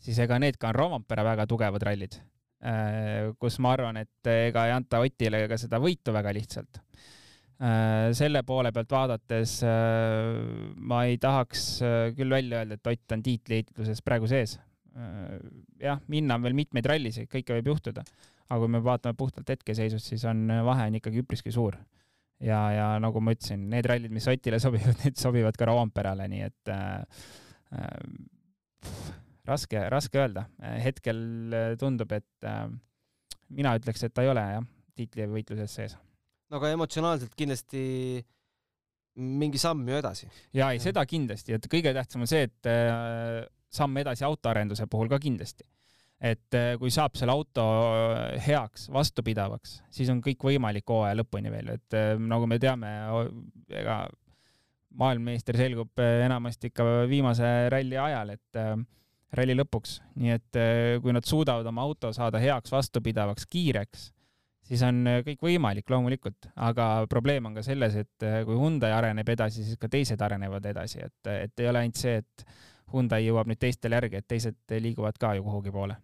siis 0.00 0.18
ega 0.24 0.38
need 0.40 0.56
ka 0.60 0.72
on 0.72 0.78
Rompera 0.78 1.24
väga 1.26 1.48
tugevad 1.50 1.86
rallid, 1.88 2.18
äh, 2.64 3.30
kus 3.40 3.58
ma 3.64 3.74
arvan, 3.76 4.02
et 4.04 4.34
ega 4.34 4.68
ei 4.68 4.76
anta 4.76 5.02
Otile 5.04 5.46
ka 5.50 5.60
seda 5.60 5.80
võitu 5.82 6.14
väga 6.14 6.34
lihtsalt 6.36 6.82
selle 8.14 8.44
poole 8.46 8.70
pealt 8.70 8.92
vaadates 8.94 9.56
äh, 9.66 10.28
ma 10.78 11.02
ei 11.10 11.16
tahaks 11.18 11.64
äh, 11.82 11.96
küll 12.14 12.30
välja 12.30 12.60
öelda, 12.62 12.78
et 12.78 12.86
Ott 12.86 13.14
on 13.16 13.24
tiitliheitluses 13.26 14.02
praegu 14.06 14.30
sees. 14.30 14.58
jah, 15.78 16.00
minna 16.10 16.34
on 16.34 16.42
veel 16.42 16.56
mitmeid 16.58 16.86
rallisid, 16.90 17.28
kõike 17.30 17.54
võib 17.54 17.68
juhtuda, 17.70 18.02
aga 18.48 18.56
kui 18.58 18.70
me 18.72 18.80
vaatame 18.82 19.14
puhtalt 19.14 19.50
hetkeseisust, 19.52 20.08
siis 20.10 20.24
on 20.26 20.48
vahe 20.66 20.88
on 20.90 20.96
ikkagi 20.98 21.22
üpriski 21.22 21.52
suur. 21.54 21.76
ja, 22.42 22.58
ja 22.74 22.88
nagu 23.02 23.20
ma 23.22 23.34
ütlesin, 23.34 23.68
need 23.70 23.86
rallid, 23.86 24.14
mis 24.14 24.26
Otile 24.30 24.58
sobivad, 24.64 24.98
need 25.04 25.18
sobivad 25.18 25.58
ka 25.58 25.70
Roomperale, 25.70 26.26
nii 26.30 26.42
et 26.46 26.74
äh, 26.74 27.22
raske, 29.46 29.86
raske 29.90 30.18
öelda. 30.18 30.48
hetkel 30.82 31.22
tundub, 31.78 32.12
et 32.18 32.50
äh, 32.50 32.66
mina 33.50 33.78
ütleks, 33.78 34.02
et 34.02 34.14
ta 34.14 34.26
ei 34.26 34.34
ole 34.34 34.46
jah, 34.56 34.68
tiitlivõitluses 34.98 35.78
sees 35.78 35.98
no 36.48 36.60
aga 36.60 36.72
emotsionaalselt 36.76 37.34
kindlasti 37.38 37.84
mingi 39.18 39.58
samm 39.58 39.88
ju 39.88 39.96
edasi. 39.98 40.28
ja 40.54 40.70
ei, 40.72 40.82
seda 40.82 41.04
kindlasti, 41.08 41.56
et 41.56 41.66
kõige 41.70 41.92
tähtsam 41.96 42.24
on 42.24 42.30
see, 42.30 42.46
et 42.48 42.70
äh, 42.70 43.42
samm 43.74 43.98
edasi 44.00 44.24
autoarenduse 44.28 44.86
puhul 44.90 45.10
ka 45.10 45.18
kindlasti. 45.22 45.66
et 46.18 46.54
äh, 46.58 46.72
kui 46.78 46.90
saab 46.94 47.18
selle 47.18 47.34
auto 47.34 47.64
heaks, 48.46 48.88
vastupidavaks, 48.94 49.80
siis 49.94 50.10
on 50.14 50.22
kõik 50.24 50.46
võimalik 50.50 50.88
hooaja 50.88 51.18
lõpuni 51.18 51.52
veel, 51.52 51.74
et 51.78 51.98
äh, 51.98 52.14
nagu 52.18 52.46
me 52.50 52.60
teame, 52.62 52.94
ega 53.70 54.04
maailmameister 54.98 55.58
selgub 55.58 56.00
enamasti 56.00 56.72
ikka 56.72 56.86
viimase 57.10 57.68
ralli 57.70 57.98
ajal, 58.00 58.32
et 58.34 58.60
ralli 59.36 59.54
lõpuks, 59.54 59.98
nii 60.18 60.32
et 60.32 60.58
kui 61.04 61.12
nad 61.12 61.26
suudavad 61.28 61.66
oma 61.68 61.84
auto 61.84 62.10
saada 62.16 62.40
heaks, 62.42 62.72
vastupidavaks, 62.72 63.44
kiireks, 63.52 64.08
siis 64.68 64.82
on 64.86 65.02
kõik 65.26 65.42
võimalik 65.42 65.90
loomulikult, 65.90 66.50
aga 66.56 67.06
probleem 67.10 67.48
on 67.48 67.58
ka 67.58 67.64
selles, 67.66 67.96
et 67.96 68.26
kui 68.46 68.56
Hyundai 68.56 68.92
areneb 68.92 69.28
edasi, 69.34 69.64
siis 69.64 69.80
ka 69.80 69.90
teised 69.92 70.20
arenevad 70.20 70.66
edasi, 70.70 71.00
et, 71.04 71.32
et 71.32 71.64
ei 71.64 71.70
ole 71.70 71.84
ainult 71.84 72.00
see, 72.00 72.20
et 72.20 72.44
Hyundai 72.92 73.24
jõuab 73.26 73.48
nüüd 73.50 73.60
teistele 73.60 73.98
järgi, 74.00 74.20
et 74.20 74.28
teised 74.28 74.78
liiguvad 74.80 75.18
ka 75.20 75.34
ju 75.38 75.46
kuhugi 75.46 75.74
poole 75.74 75.98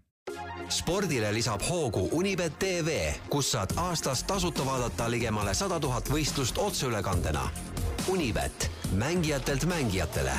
spordile 0.68 1.28
lisab 1.32 1.60
hoogu 1.68 2.08
Unibet 2.16 2.58
tv, 2.58 3.12
kus 3.28 3.50
saad 3.52 3.74
aastas 3.76 4.24
tasuta 4.24 4.64
vaadata 4.66 5.10
ligemale 5.10 5.54
sada 5.54 5.76
tuhat 5.80 6.08
võistlust 6.10 6.58
otseülekandena. 6.58 7.44
Unibet, 8.08 8.70
mängijatelt 8.96 9.64
mängijatele. 9.64 10.38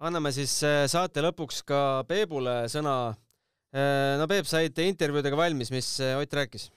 anname 0.00 0.32
siis 0.32 0.62
äh, 0.64 0.86
saate 0.88 1.20
lõpuks 1.20 1.64
ka 1.66 2.04
Peebule 2.08 2.64
sõna. 2.72 3.14
Äh, 3.70 4.18
no 4.18 4.26
Peep, 4.26 4.48
said 4.50 4.78
intervjuudega 4.82 5.36
valmis, 5.38 5.70
mis 5.70 5.92
äh, 6.02 6.18
Ott 6.18 6.32
rääkis? 6.34 6.70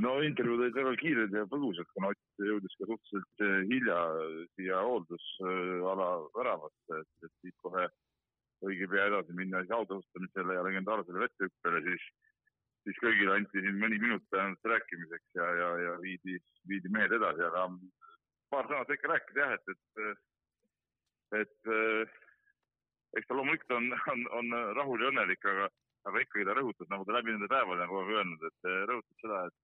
no 0.00 0.14
intervjuud 0.24 0.62
olid 0.62 0.76
väga 0.78 0.92
kiired 0.96 1.34
ja 1.36 1.42
põgusad, 1.44 1.84
kuna 1.92 2.14
Ott 2.14 2.46
jõudis 2.48 2.72
ka 2.78 2.86
suhteliselt 2.88 3.42
hilja 3.68 3.98
siia 4.56 4.78
hooldusala 4.80 6.06
väravasse, 6.32 7.00
et, 7.02 7.26
et 7.26 7.32
siit 7.42 7.56
kohe 7.60 7.84
õige 8.64 8.88
pea 8.88 9.10
edasi 9.10 9.36
minna 9.36 9.60
siis 9.60 9.74
autostamisele 9.76 10.56
ja 10.56 10.64
legendaarsele 10.64 11.26
vettehüppele, 11.26 11.82
siis, 11.90 12.08
siis 12.86 13.00
kõigile 13.04 13.36
anti 13.36 13.60
siin 13.60 13.76
mõni 13.82 14.00
minut 14.00 14.38
ainult 14.40 14.72
rääkimiseks 14.72 15.36
ja, 15.36 15.50
ja, 15.60 15.70
ja 15.84 15.94
viidi, 16.00 16.38
viidi 16.70 16.92
mehed 16.96 17.12
edasi, 17.18 17.44
aga 17.44 17.68
paar 18.54 18.70
sõna 18.70 18.88
sai 18.88 18.96
ikka 18.96 19.12
rääkida 19.12 19.44
jah, 19.44 19.56
et, 19.58 20.16
et, 21.42 21.44
et 21.44 22.23
eks 23.18 23.28
ta 23.28 23.36
loomulikult 23.38 23.76
on, 23.78 23.90
on, 24.12 24.26
on 24.40 24.56
rahul 24.78 25.02
ja 25.02 25.10
õnnelik, 25.12 25.44
aga, 25.50 25.68
aga 26.10 26.24
ikkagi 26.24 26.48
ta 26.48 26.56
rõhutas, 26.58 26.90
nagu 26.90 27.06
ta 27.06 27.16
läbi 27.16 27.34
nende 27.34 27.50
päevade 27.52 27.86
on 27.86 27.92
kogu 27.92 28.02
aeg 28.04 28.18
öelnud, 28.18 28.48
et 28.50 28.70
rõhutas 28.90 29.22
seda, 29.22 29.44
et 29.50 29.62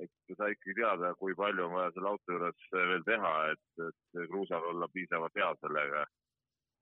et 0.00 0.36
sa 0.36 0.48
ikkagi 0.48 0.78
teada, 0.78 1.10
kui 1.20 1.34
palju 1.36 1.66
on 1.66 1.74
vaja 1.76 1.90
selle 1.92 2.08
auto 2.08 2.32
juures 2.32 2.68
veel 2.72 3.02
teha, 3.04 3.32
et, 3.52 3.82
et 3.84 4.28
kruusal 4.30 4.64
olla 4.70 4.88
piisavalt 4.94 5.36
hea 5.36 5.50
sellega 5.60 6.04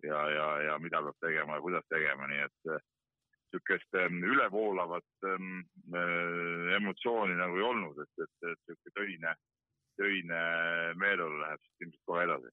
ja, 0.06 0.20
ja, 0.30 0.46
ja 0.68 0.76
mida 0.78 1.00
peab 1.02 1.18
tegema 1.24 1.58
ja 1.58 1.64
kuidas 1.64 1.88
tegema, 1.90 2.28
nii 2.30 2.44
et 2.46 2.70
niisugust 3.48 3.94
ähm, 3.96 4.22
ülevoolavat 4.24 5.26
ähm, 5.26 5.60
äh, 5.94 6.74
emotsiooni 6.76 7.34
nagu 7.38 7.56
ei 7.56 7.62
olnud, 7.62 7.98
et, 8.04 8.24
et, 8.24 8.50
et 8.52 8.58
niisugune 8.68 8.94
töine, 9.00 9.34
töine 9.96 10.40
meeleolu 11.00 11.40
läheb 11.42 11.62
ilmselt 11.80 12.04
kohe 12.06 12.24
edasi. 12.28 12.52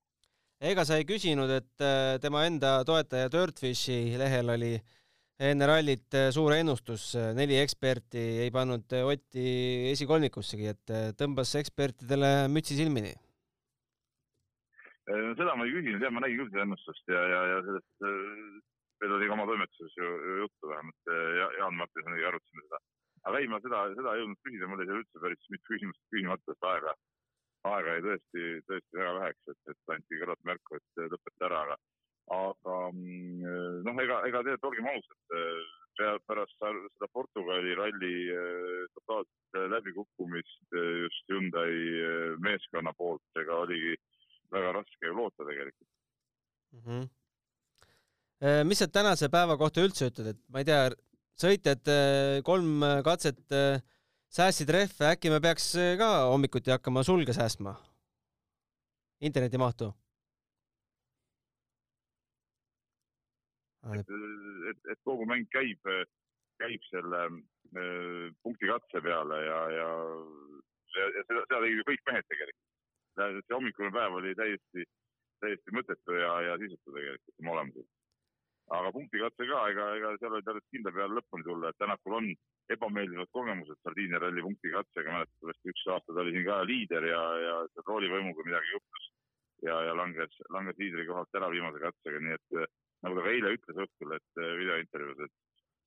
Ega 0.62 0.86
sa 0.88 1.00
ei 1.00 1.08
küsinud, 1.08 1.52
et 1.52 1.84
äh, 1.84 2.15
tema 2.24 2.46
enda 2.48 2.78
toetaja 2.88 3.32
Dirtfishi 3.34 4.15
lehel 4.20 4.54
oli 4.56 4.74
enne 5.39 5.68
rallit 5.68 6.15
äh, 6.15 6.32
suur 6.32 6.56
ennustus, 6.56 7.13
neli 7.36 7.60
eksperti 7.60 8.24
ei 8.46 8.52
pannud 8.56 8.98
Otti 9.04 9.91
esikolmikussegi, 9.91 10.72
et 10.72 10.98
tõmbas 11.20 11.56
ekspertidele 11.60 12.50
mütsi 12.52 12.80
silmini 12.80 13.15
Äh, 15.06 15.34
seda 15.38 15.54
ma 15.54 15.68
ei 15.68 15.74
küsinud, 15.76 16.02
jah, 16.02 16.10
ma 16.13 16.22
nägin 16.24 16.39
küll 16.39 16.50
seda 16.50 16.63
ennustust 16.65 17.12
ja, 17.13 17.20
ja, 17.30 17.41
ja 17.52 17.58
sellest, 17.68 17.91
äh, 18.10 18.54
meil 19.04 19.12
oli 19.13 19.28
ka 19.30 19.36
oma 19.36 19.44
toimetuses 19.46 19.98
ju, 20.00 20.08
ju 20.30 20.38
juttu 20.39 20.72
vähemalt 20.72 21.12
ja 21.12 21.50
Jaan 21.60 21.78
Martinsoniga 21.78 22.32
arutasime 22.32 22.63
seda. 22.63 22.80
aga 23.30 23.41
ei, 23.41 23.50
ma 23.52 23.60
seda, 23.62 23.84
seda 24.00 24.15
ei 24.15 24.24
jõudnud 24.24 24.39
küsida, 24.48 24.70
mul 24.72 24.82
oli 24.82 24.88
seal 24.89 25.04
üldse 25.04 25.22
päris 25.22 25.52
mitu 25.54 25.70
küsimust 25.70 26.02
küsimata, 26.15 26.58
aega, 26.72 26.96
aega 27.71 27.95
jäi 27.95 28.04
tõesti, 28.06 28.45
tõesti 28.69 28.99
väga 28.99 29.13
väheks, 29.19 29.51
et, 29.54 29.62
et 29.73 29.93
anti 29.95 30.19
kõrvalt 30.21 30.43
märku, 30.49 30.80
et 30.80 31.04
lõpeta 31.13 31.47
ära, 31.49 31.62
aga, 31.65 31.78
aga 32.38 32.78
mm, 32.91 33.82
noh, 33.88 34.04
ega, 34.04 34.21
ega 34.30 34.43
tegelikult 34.45 34.69
olgem 34.71 34.91
ausad, 34.93 35.19
äh, 35.39 36.15
pärast 36.28 36.58
seda 36.60 37.08
Portugali 37.13 37.71
ralli 37.80 38.15
totaalset 38.97 39.60
läbikukkumist 39.71 40.75
just 40.75 41.32
Hyundai 41.32 41.71
meeskonna 42.43 42.91
poolt, 42.97 43.23
ega 43.39 43.62
oligi 43.63 43.95
väga 44.51 44.73
raske 44.75 45.08
ju 45.08 45.15
loota 45.15 45.47
tegelikult 45.47 45.88
mm. 46.75 46.82
-hmm. 46.84 48.67
mis 48.67 48.84
sa 48.84 48.88
tänase 48.88 49.32
päeva 49.32 49.56
kohta 49.58 49.88
üldse 49.88 50.12
ütled, 50.12 50.34
et 50.34 50.41
ma 50.51 50.60
ei 50.60 50.67
tea, 50.67 50.89
sõitjad 51.39 51.91
äh, 51.91 52.41
kolm 52.47 52.84
katset 53.04 53.39
äh, 53.51 53.82
säästsid 54.36 54.71
rehve, 54.76 55.12
äkki 55.13 55.32
me 55.32 55.39
peaks 55.43 55.69
ka 56.00 56.10
hommikuti 56.32 56.74
hakkama 56.74 57.04
sulge 57.04 57.34
säästma? 57.34 57.76
internetimahtu? 59.21 59.93
et, 63.95 64.12
et, 64.69 64.80
et 64.91 65.00
kogu 65.08 65.26
mäng 65.30 65.45
käib, 65.54 65.89
käib 66.60 66.86
selle 66.89 67.21
äh, 67.30 68.34
punkti 68.43 68.67
katse 68.67 69.02
peale 69.06 69.39
ja, 69.45 69.60
ja, 69.80 69.89
ja, 70.98 71.10
ja 71.15 71.26
seda, 71.30 71.43
seda 71.45 71.60
tegid 71.62 71.80
ju 71.80 71.89
kõik 71.91 72.08
mehed 72.10 72.32
tegelikult 72.32 72.65
see 73.15 73.56
hommikune 73.56 73.91
päev 73.95 74.17
oli 74.19 74.34
täiesti, 74.36 74.84
täiesti 75.43 75.76
mõttetu 75.76 76.17
ja, 76.19 76.34
ja 76.50 76.58
sisutu 76.60 76.91
tegelikult 76.91 77.43
oma 77.43 77.54
olemuselt. 77.56 77.88
aga 78.76 78.91
punktikatse 78.91 79.48
ka, 79.52 79.62
ega, 79.71 79.88
ega 80.00 80.12
seal 80.19 80.36
oli 80.36 80.45
tarvis 80.45 80.67
kindla 80.74 80.91
peale 80.91 81.19
lõpuni 81.19 81.48
tulla, 81.48 81.69
et 81.69 81.80
Tänakul 81.80 82.17
on 82.19 82.30
ebameeldivad 82.73 83.30
kogemused 83.36 83.78
Sardiinia 83.84 84.19
ralli 84.23 84.41
punktikatsega, 84.45 85.13
mäletatavasti 85.17 85.73
üks 85.73 85.84
aasta 85.93 86.13
ta 86.13 86.23
oli 86.23 86.34
siin 86.36 86.47
ka 86.47 86.62
liider 86.65 87.10
ja, 87.12 87.21
ja 87.45 87.58
roolivõimuga 87.88 88.47
midagi 88.47 88.73
juhtus 88.73 89.10
ja, 89.67 89.75
ja 89.89 89.97
langes, 89.97 90.39
langes 90.56 90.80
liidri 90.82 91.06
kohalt 91.10 91.38
ära 91.38 91.51
viimase 91.54 91.82
katsega, 91.84 92.21
nii 92.23 92.38
et 92.39 92.58
nagu 93.06 93.19
ta 93.19 93.25
ka 93.28 93.36
eile 93.36 93.54
ütles 93.58 93.84
õhtul, 93.86 94.15
et 94.17 94.41
videointervjuus, 94.62 95.28
et 95.28 95.41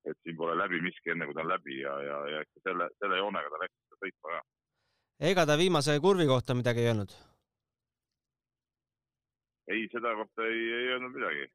et 0.08 0.16
siin 0.22 0.36
pole 0.38 0.54
läbi 0.56 0.78
miski 0.80 1.10
enne, 1.12 1.26
kui 1.26 1.34
ta 1.36 1.42
on 1.42 1.50
läbi 1.50 1.80
ja, 1.80 1.92
ja, 2.00 2.18
ja 2.32 2.44
selle, 2.62 2.86
selle 3.02 3.18
joonega 3.18 3.50
ta 3.52 3.58
läks 3.64 3.98
sõitma 3.98 4.36
ka 4.36 4.38
ega 5.30 5.44
ta 5.46 5.58
viimase 5.58 5.98
kurvi 6.00 6.26
kohta 6.30 6.54
midagi 6.54 6.84
ei 6.84 6.90
öelnud? 6.92 7.12
ei, 9.68 9.86
seda 9.92 10.14
kohta 10.16 10.46
ei, 10.46 10.60
ei 10.78 10.90
öelnud 10.94 11.14
midagi. 11.16 11.48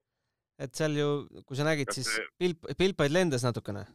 et 0.65 0.75
seal 0.77 0.97
ju, 0.99 1.09
kui 1.47 1.57
sa 1.57 1.67
nägid, 1.67 1.91
siis 1.95 2.09
pilp, 2.37 2.67
pilpaid 2.77 3.15
lendas 3.15 3.45
natukene. 3.47 3.85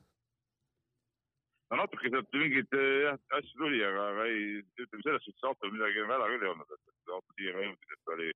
No 1.71 1.81
natuke 1.83 2.11
sealt 2.13 2.33
mingeid 2.35 2.77
jah, 3.05 3.19
asju 3.39 3.61
tuli, 3.63 3.83
aga, 3.85 4.09
aga 4.15 4.27
ei, 4.33 4.63
ütleme 4.85 5.05
selles 5.05 5.27
suhtes 5.27 5.49
autol 5.51 5.75
midagi 5.75 6.07
häda 6.09 6.31
küll 6.33 6.47
ei 6.47 6.53
olnud, 6.55 6.75
et, 6.77 6.85
et 6.95 7.15
auto 7.17 7.37
siia 7.37 7.55
jõudis, 7.57 7.95
et 7.97 8.15
oli, 8.17 8.31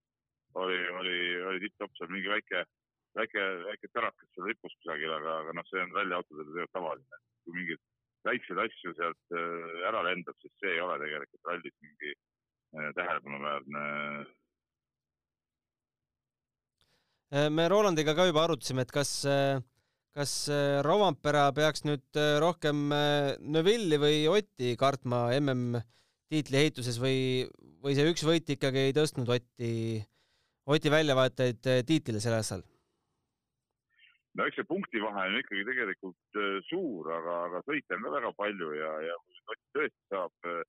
oli, 0.64 0.78
oli, 1.00 1.18
oli 1.52 1.62
tipp-topp 1.64 1.96
seal 1.98 2.12
mingi 2.12 2.32
väike, 2.32 2.66
väike, 3.20 3.46
väike 3.70 3.92
tärakas 3.92 4.34
seal 4.34 4.50
ripus 4.50 4.76
kusagil, 4.80 5.16
aga, 5.16 5.38
aga 5.44 5.56
noh, 5.56 5.68
see 5.70 5.84
on 5.84 5.96
ralliautodel 5.96 6.50
tegelikult 6.50 6.76
tavaline. 6.78 7.22
kui 7.42 7.56
mingid 7.58 7.80
väikseid 8.26 8.60
asju 8.64 8.94
sealt 8.98 9.34
äh, 9.34 9.88
ära 9.88 10.04
lendab, 10.06 10.36
siis 10.42 10.54
see 10.60 10.76
ei 10.76 10.84
ole 10.84 10.98
tegelikult 11.02 11.50
rallis 11.50 11.74
mingi 11.82 12.12
äh, 12.12 12.88
tähelepanuväärne. 12.98 13.82
Äh, 17.32 17.48
me 17.50 17.68
Rolandiga 17.72 18.14
ka 18.14 18.28
juba 18.28 18.44
arutasime, 18.46 18.86
et 18.86 18.94
kas, 18.94 19.12
kas 20.12 20.32
Rovampera 20.84 21.46
peaks 21.56 21.86
nüüd 21.88 22.20
rohkem 22.42 22.90
Neville'i 23.54 24.00
või 24.02 24.18
Otti 24.28 24.74
kartma 24.80 25.24
MM-tiitli 25.38 26.60
ehituses 26.60 26.98
või, 27.00 27.46
või 27.80 27.96
see 27.96 28.10
üks 28.10 28.26
võit 28.28 28.52
ikkagi 28.56 28.88
ei 28.88 28.96
tõstnud 28.96 29.32
Otti, 29.32 30.02
Oti 30.68 30.92
väljavaatajaid 30.92 31.72
tiitlile 31.88 32.20
sel 32.20 32.36
aastal? 32.36 32.66
no 34.38 34.46
eks 34.48 34.58
see 34.58 34.68
punktivahe 34.68 35.26
on 35.28 35.38
ikkagi 35.40 35.64
tegelikult 35.68 36.38
äh, 36.40 36.58
suur, 36.68 37.10
aga, 37.18 37.38
aga 37.48 37.62
sõite 37.66 37.96
on 37.96 38.06
ka 38.06 38.14
väga 38.16 38.32
palju 38.38 38.70
ja, 38.78 38.92
ja 39.08 39.18
kui 39.20 39.40
Ott 39.52 39.62
tõesti 39.76 40.12
saab 40.12 40.48
äh, 40.48 40.60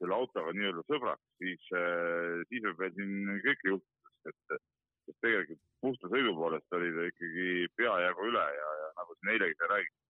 selle 0.00 0.16
autoga 0.16 0.52
nii-öelda 0.52 0.82
sõbraks, 0.90 1.24
siis, 1.40 1.68
äh, 1.78 2.42
siis 2.50 2.64
võib 2.66 2.82
veel 2.82 2.96
siin 2.98 3.38
kõike 3.46 3.70
juhtuda, 3.70 4.14
sest 4.26 4.56
et 4.58 4.64
sest 5.06 5.20
tegelikult 5.24 5.62
puhta 5.84 6.10
sõidu 6.12 6.34
poolest 6.38 6.78
oli 6.78 6.90
ta 6.96 7.06
ikkagi 7.10 7.46
peajagu 7.78 8.28
üle 8.30 8.44
ja, 8.58 8.72
ja 8.82 8.90
nagu 9.00 9.16
siin 9.16 9.32
eilegi 9.34 9.58
sai 9.60 9.70
räägitud, 9.72 10.02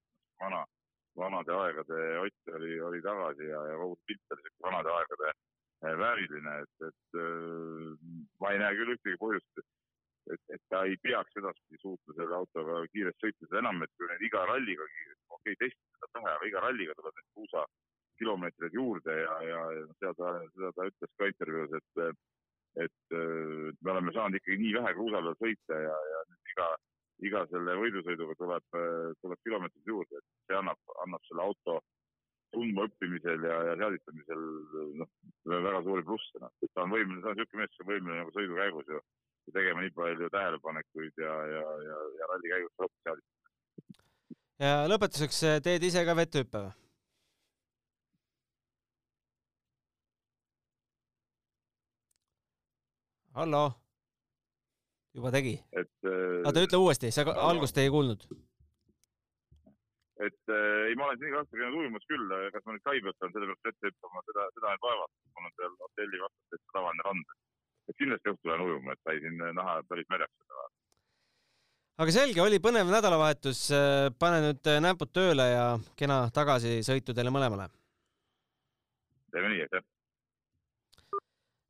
vana, 0.43 0.63
vanade 1.23 1.57
aegade 1.57 2.01
Ott 2.23 2.55
oli, 2.59 2.81
oli 2.91 3.03
tagasi 3.05 3.51
ja, 3.51 3.61
ja 3.71 3.77
kogu 3.83 3.99
pilt 4.09 4.37
oli 4.37 4.47
siuke 4.47 4.69
vanade 4.69 4.93
aegade 4.99 5.33
vääriline, 5.83 6.53
et, 6.65 6.87
et 6.89 7.19
ma 8.41 8.53
ei 8.53 8.61
näe 8.63 8.77
küll 8.79 8.95
ühtegi 8.95 9.19
põhjust, 9.21 9.61
et, 10.33 10.41
et 10.57 10.63
ta 10.73 10.83
ei 10.89 10.97
peaks 11.05 11.37
edaspidi 11.39 11.79
suutma 11.83 12.17
selle 12.17 12.39
autoga 12.39 12.81
kiiresti 12.93 13.27
sõita, 13.27 13.49
seda 13.49 13.61
enam, 13.61 13.83
et 13.85 13.93
kui 13.99 14.09
nüüd 14.11 14.25
iga 14.27 14.47
ralliga, 14.49 14.87
okei 14.87 15.53
okay,, 15.53 15.59
testida 15.61 16.09
saab 16.09 16.25
vähe, 16.25 16.39
aga 16.39 16.49
iga 16.51 16.65
ralliga 16.65 16.97
tuleb 16.97 17.19
neid 17.19 17.29
kruusa 17.35 17.67
kilomeetreid 18.19 18.79
juurde 18.81 19.19
ja, 19.21 19.37
ja, 19.45 19.61
ja 19.77 19.85
seda 20.01 20.15
ta, 20.19 20.33
seda 20.57 20.73
ta 20.79 20.89
ütles 20.91 21.13
ka 21.21 21.31
intervjuus, 21.33 21.77
et, 21.79 22.03
et 22.85 23.17
me 23.17 23.93
oleme 23.93 24.12
saanud 24.12 24.39
ikkagi 24.39 24.59
nii 24.61 24.77
vähe 24.77 24.95
kruusa 24.97 25.23
peal 25.25 25.37
sõita 25.41 25.81
ja, 25.81 25.99
ja 26.12 26.23
iga, 26.53 26.71
iga 27.29 27.45
selle 27.53 27.77
võidusõiduga 27.81 28.37
tuleb, 28.41 28.81
tuleb 29.23 29.45
kilomeetreid 29.47 29.93
juurde, 29.93 30.21
et 30.21 30.27
see 30.51 30.59
annab, 30.59 30.81
annab 31.07 31.25
selle 31.29 31.47
auto 31.47 31.79
tundmaõppimisel 32.55 33.45
ja, 33.49 33.57
ja 33.71 33.77
seadistamisel 33.81 34.45
noh, 35.01 35.11
väga 35.51 35.83
suuri 35.87 36.05
plusse, 36.07 36.41
noh. 36.43 36.53
ta 36.73 36.85
on 36.85 36.95
võimeline, 36.95 37.23
ta 37.25 37.33
on 37.33 37.41
niisugune 37.41 37.62
mees, 37.62 37.73
kes 37.75 37.85
on 37.85 37.91
võimeline 37.91 38.21
nagu 38.23 38.35
sõidu 38.37 38.61
käigus 38.61 38.93
ju 38.93 39.03
tegema 39.55 39.83
nii 39.83 39.95
palju 39.95 40.31
tähelepanekuid 40.35 41.23
ja, 41.23 41.35
ja, 41.53 41.67
ja, 41.89 42.01
ja 42.21 42.31
ralli 42.33 42.53
käigus 42.55 42.83
rohkem 42.83 43.03
seadistada. 43.07 44.01
ja 44.65 44.73
lõpetuseks 44.91 45.45
teed 45.67 45.87
ise 45.91 46.05
ka 46.09 46.17
vetehüppe 46.19 46.65
või? 46.65 46.86
Hallo? 53.37 53.62
juba 55.16 55.33
tegi? 55.35 55.55
äh,. 55.77 55.87
oota, 56.44 56.62
ütle 56.64 56.81
uuesti, 56.81 57.12
sa 57.12 57.25
algust 57.49 57.79
ei 57.81 57.92
kuulnud 57.92 58.25
et 60.25 60.53
äh, 60.53 60.87
ei, 60.88 60.94
ma 60.96 61.09
olen 61.09 61.18
siin 61.20 61.29
iga 61.29 61.42
aasta 61.42 61.59
käinud 61.61 61.83
ujumas 61.83 62.07
küll, 62.09 62.31
kas 62.55 62.64
ma 62.64 62.75
nüüd 62.75 62.85
kai 62.87 63.01
pealt 63.05 63.18
pean 63.20 63.35
selle 63.35 63.49
pealt 63.51 63.70
ette 63.70 63.90
hüppama, 63.90 64.22
seda, 64.29 64.46
seda 64.57 64.72
nüüd 64.72 64.87
vaevalt, 64.87 65.12
mul 65.37 65.49
on 65.49 65.55
seal 65.59 65.75
hotelli 65.85 66.20
vastas 66.22 66.62
tavaline 66.72 67.07
rand. 67.09 67.35
et 67.87 67.99
kindlasti 68.01 68.33
õhtul 68.33 68.51
lähen 68.51 68.64
ujuma, 68.64 68.96
et 68.96 69.03
sai 69.07 69.20
siin 69.22 69.42
näha 69.59 69.75
päris 69.90 70.09
mereks 70.14 70.38
seda. 70.40 70.64
aga 72.05 72.14
selge, 72.16 72.42
oli 72.46 72.62
põnev 72.64 72.94
nädalavahetus, 72.94 73.61
pane 74.25 74.40
nüüd 74.46 74.72
näpud 74.88 75.12
tööle 75.12 75.51
ja 75.53 75.66
kena 76.01 76.22
tagasisõitu 76.40 77.12
teile 77.12 77.35
mõlemale. 77.37 77.68
teeme 79.37 79.53
nii, 79.53 79.68
aitäh. 79.68 79.85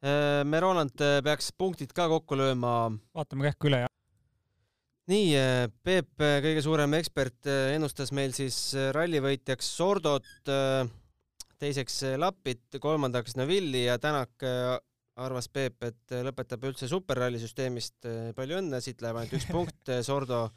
Me 0.06 0.60
Roland 0.62 0.94
peaks 1.26 1.50
punktid 1.58 1.90
ka 1.96 2.06
kokku 2.12 2.38
lööma. 2.38 2.72
vaatame 3.16 3.48
kähku 3.48 3.70
üle, 3.70 3.84
jah 3.84 3.92
nii, 5.10 5.30
äh, 5.38 5.68
Peep, 5.86 6.10
äh, 6.20 6.40
kõige 6.44 6.62
suurem 6.64 6.96
ekspert, 6.98 7.38
äh, 7.46 7.74
ennustas 7.76 8.12
meil 8.16 8.34
siis 8.36 8.58
rallivõitjaks 8.96 9.68
Sordot, 9.78 10.26
teiseks 11.56 12.02
Lappit, 12.20 12.78
kolmandaks 12.82 13.36
Navilli 13.38 13.86
ja 13.86 13.96
Tänak 13.98 14.44
arvas 15.16 15.48
Peep, 15.48 15.80
et 15.86 16.16
lõpetab 16.26 16.66
üldse 16.68 16.88
superralli 16.90 17.40
süsteemist. 17.40 17.96
palju 18.36 18.58
õnne, 18.58 18.82
siit 18.84 19.00
läheb 19.00 19.16
ainult 19.16 19.38
üks 19.38 19.48
punkt, 19.54 19.92
Sordo, 20.04 20.50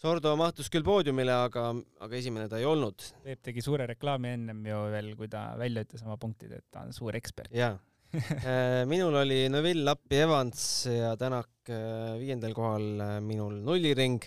Sordo 0.00 0.32
mahtus 0.40 0.70
küll 0.72 0.86
poodiumile, 0.86 1.34
aga, 1.44 1.74
aga 2.00 2.16
esimene 2.16 2.48
ta 2.48 2.56
ei 2.56 2.64
olnud. 2.64 3.04
Peep 3.26 3.42
tegi 3.50 3.60
suure 3.60 3.84
reklaami 3.90 4.32
ennem 4.38 4.64
ju 4.64 4.80
veel, 4.94 5.12
kui 5.18 5.28
ta 5.28 5.50
välja 5.60 5.84
ütles 5.84 6.06
oma 6.06 6.16
punktid, 6.16 6.56
et 6.56 6.64
ta 6.72 6.86
on 6.86 6.96
suur 6.96 7.18
ekspert. 7.20 7.52
jaa 7.52 7.76
Äh, 7.76 7.89
minul 8.92 9.14
oli 9.22 9.44
Neville, 9.52 9.84
Lappi, 9.86 10.18
Evans 10.24 10.62
ja 10.90 11.14
Tänak 11.20 11.70
äh, 11.70 12.16
viiendal 12.20 12.54
kohal, 12.56 12.86
äh, 13.00 13.16
minul 13.24 13.60
nulliring. 13.64 14.22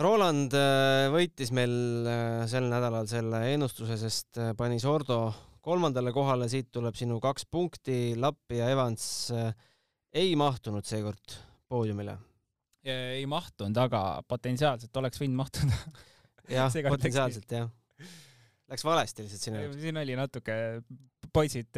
Roland 0.00 0.54
võitis 1.12 1.50
meil 1.52 2.06
sel 2.48 2.70
nädalal 2.72 3.04
selle 3.10 3.42
ennustuse, 3.52 3.98
sest 4.00 4.38
pani 4.56 4.78
Sordo 4.80 5.18
kolmandale 5.60 6.08
kohale, 6.16 6.46
siit 6.48 6.70
tuleb 6.72 6.96
sinu 6.96 7.18
kaks 7.20 7.44
punkti, 7.52 8.14
Lappi 8.16 8.62
ja 8.62 8.70
Evans 8.72 9.04
ei 10.16 10.32
mahtunud 10.40 10.88
seekord 10.88 11.36
poodiumile. 11.68 12.16
ei 12.88 13.26
mahtunud, 13.28 13.76
aga 13.76 14.22
potentsiaalselt 14.24 14.96
oleks 14.96 15.20
võinud 15.20 15.36
mahtuda 15.42 15.76
jah, 16.48 16.72
potentsiaalselt 16.94 17.54
jah. 17.58 17.68
Läks 18.70 18.86
valesti 18.86 19.26
lihtsalt 19.26 19.44
sinu 19.44 19.62
jaoks. 19.64 19.80
siin 19.82 19.98
oli 19.98 20.16
natuke 20.18 20.56
poisid, 21.32 21.70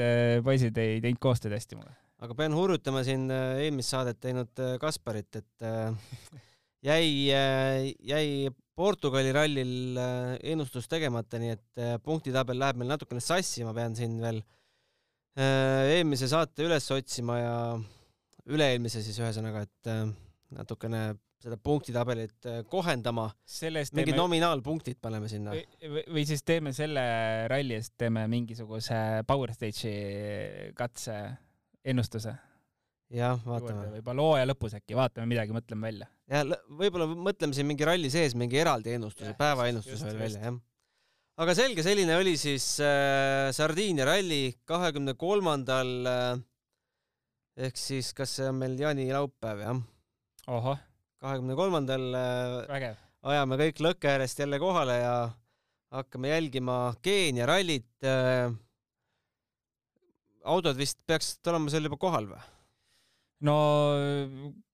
poisid 0.44 0.78
ei 0.80 1.00
teinud 1.02 1.20
koostööd 1.22 1.54
hästi 1.56 1.78
mulle. 1.78 1.94
aga 2.22 2.36
pean 2.38 2.54
hurjutama 2.54 3.02
siin 3.06 3.26
äh, 3.34 3.64
eelmist 3.64 3.94
saadet 3.94 4.20
teinud 4.22 4.62
äh, 4.62 4.76
Kasparit, 4.82 5.40
et 5.40 5.66
äh, 5.66 5.94
jäi, 6.86 7.06
jäi 8.12 8.52
Portugali 8.78 9.32
rallil 9.34 9.98
ennustus 10.48 10.88
tegemata, 10.88 11.38
nii 11.38 11.50
et 11.52 11.80
punktitabel 12.02 12.56
läheb 12.58 12.78
meil 12.80 12.94
natukene 12.94 13.20
sassi, 13.20 13.66
ma 13.66 13.74
pean 13.76 13.92
siin 13.98 14.16
veel 14.22 14.40
eelmise 15.36 16.28
saate 16.28 16.64
üles 16.64 16.86
otsima 16.92 17.36
ja 17.38 17.52
üle-eelmise 18.48 19.04
siis 19.04 19.20
ühesõnaga, 19.20 19.66
et 19.68 19.92
natukene 20.56 21.02
seda 21.42 21.58
punktitabelit 21.58 22.46
äh, 22.46 22.60
kohendama. 22.70 23.28
mingid 23.92 24.12
teeme... 24.12 24.20
nominaalpunktid 24.20 25.00
paneme 25.02 25.28
sinna. 25.30 25.54
või, 25.82 26.24
siis 26.28 26.44
teeme 26.46 26.72
selle 26.76 27.02
ralli 27.50 27.76
eest, 27.78 27.94
teeme 28.00 28.24
mingisuguse 28.30 28.96
Power 29.26 29.52
Stage'i 29.54 30.72
katse 30.78 31.18
ennustuse. 31.84 32.34
jah, 33.12 33.40
vaatame. 33.46 33.88
võib-olla 33.96 34.26
hooaja 34.28 34.50
lõpus 34.52 34.76
äkki, 34.78 34.96
vaatame 34.98 35.28
midagi, 35.34 35.54
mõtleme 35.56 35.88
välja. 35.88 36.10
ja 36.30 36.44
võib-olla 36.68 37.08
mõtleme 37.10 37.56
siin 37.56 37.68
mingi 37.68 37.88
ralli 37.88 38.12
sees 38.12 38.36
mingi 38.38 38.60
eraldi 38.62 38.94
ennustuse, 38.98 39.34
päevaennustuse 39.38 40.12
veel 40.12 40.22
välja, 40.22 40.44
jah. 40.46 40.60
aga 41.42 41.58
selge, 41.58 41.84
selline 41.86 42.16
oli 42.20 42.36
siis 42.40 42.76
äh, 42.84 43.50
Sardiinia 43.56 44.06
ralli 44.08 44.44
kahekümne 44.68 45.16
kolmandal 45.18 45.92
äh, 46.06 46.46
ehk 47.66 47.76
siis 47.76 48.14
kas 48.16 48.38
see 48.38 48.48
on 48.48 48.62
meil 48.62 48.78
jaanilaupäev, 48.78 49.66
jah? 49.66 49.84
ahah 50.46 50.80
kahekümne 51.22 51.56
kolmandal 51.58 52.08
äh, 52.18 52.90
ajame 53.32 53.58
kõik 53.60 53.84
lõkke 53.86 54.10
äärest 54.10 54.42
jälle 54.42 54.58
kohale 54.62 54.98
ja 54.98 55.14
hakkame 55.92 56.32
jälgima 56.32 56.78
Keenia 57.04 57.46
rallit. 57.50 57.92
Äh, 58.06 58.50
autod 60.42 60.78
vist 60.78 60.98
peaksid 61.06 61.46
olema 61.52 61.70
seal 61.70 61.86
juba 61.86 62.00
kohal 62.02 62.26
või? 62.32 62.42
no 63.46 63.56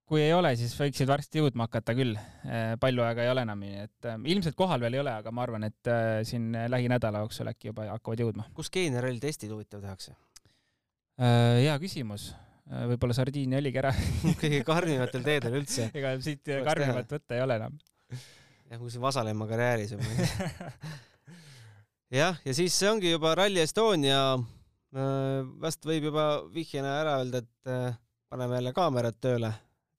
kui 0.08 0.22
ei 0.24 0.32
ole, 0.32 0.54
siis 0.56 0.72
võiksid 0.76 1.08
varsti 1.08 1.42
jõudma 1.42 1.66
hakata 1.68 1.92
küll. 1.96 2.16
Äh, 2.48 2.72
palju 2.80 3.04
aega 3.04 3.26
ei 3.26 3.32
ole 3.32 3.44
enam, 3.44 3.60
nii 3.64 3.84
et 3.84 4.10
ilmselt 4.32 4.56
kohal 4.56 4.80
veel 4.80 4.96
ei 4.96 5.04
ole, 5.04 5.12
aga 5.20 5.32
ma 5.32 5.44
arvan, 5.44 5.68
et 5.68 5.92
siin 6.28 6.50
lähinädala 6.72 7.24
jooksul 7.26 7.52
äkki 7.52 7.72
juba 7.72 7.90
hakkavad 7.92 8.24
jõudma. 8.24 8.48
kus 8.56 8.72
Keenia 8.72 9.04
ralli 9.04 9.20
testid 9.20 9.52
huvitav 9.52 9.84
tehakse? 9.84 10.16
hea 11.18 11.72
küsimus 11.82 12.30
võib-olla 12.68 13.16
Sardiinia 13.16 13.60
oligi 13.62 13.80
ära 13.80 13.92
kõige 14.42 14.62
karmimatel 14.66 15.24
teedel 15.24 15.58
üldse. 15.60 15.88
ega 15.96 16.14
siit 16.24 16.44
karmimat 16.44 17.14
võtta 17.16 17.36
ei 17.36 17.44
ole 17.44 17.58
enam. 17.60 17.78
jah, 18.12 18.80
kui 18.80 18.92
see 18.92 19.02
Vasalemma 19.02 19.48
karjääris 19.50 19.94
on 19.96 20.02
jah, 22.20 22.36
ja 22.44 22.56
siis 22.56 22.76
see 22.76 22.90
ongi 22.90 23.14
juba 23.14 23.34
Rally 23.38 23.62
Estonia. 23.64 24.20
Äh, 24.88 25.40
vast 25.60 25.84
võib 25.84 26.08
juba 26.08 26.26
vihjena 26.52 26.94
ära 27.02 27.16
öelda, 27.20 27.42
et 27.44 27.72
äh, 27.72 27.96
paneme 28.32 28.56
jälle 28.56 28.72
kaamerad 28.76 29.18
tööle. 29.20 29.52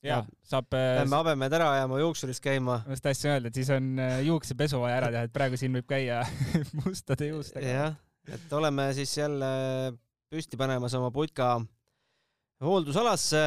ja 0.05 0.21
saab. 0.47 0.69
Lähme 0.73 1.17
habemed 1.17 1.53
ära 1.57 1.71
ajama, 1.75 1.99
juuksuris 2.01 2.41
käima. 2.41 2.79
ma 2.85 2.95
just 2.95 3.05
tahtsin 3.05 3.33
öelda, 3.33 3.49
et 3.49 3.57
siis 3.57 3.69
on 3.73 3.97
juuksepesu 4.25 4.81
vaja 4.81 5.01
ära 5.01 5.09
teha, 5.13 5.25
et 5.27 5.33
praegu 5.33 5.57
siin 5.59 5.73
võib 5.77 5.89
käia 5.89 6.21
mustade 6.83 7.33
juustega. 7.33 7.73
jah, 7.73 7.99
et 8.29 8.53
oleme 8.53 8.91
siis 8.97 9.17
jälle 9.17 9.51
püsti 10.29 10.57
panemas 10.57 10.93
oma 10.97 11.09
putka 11.13 11.57
hooldusalasse. 12.63 13.43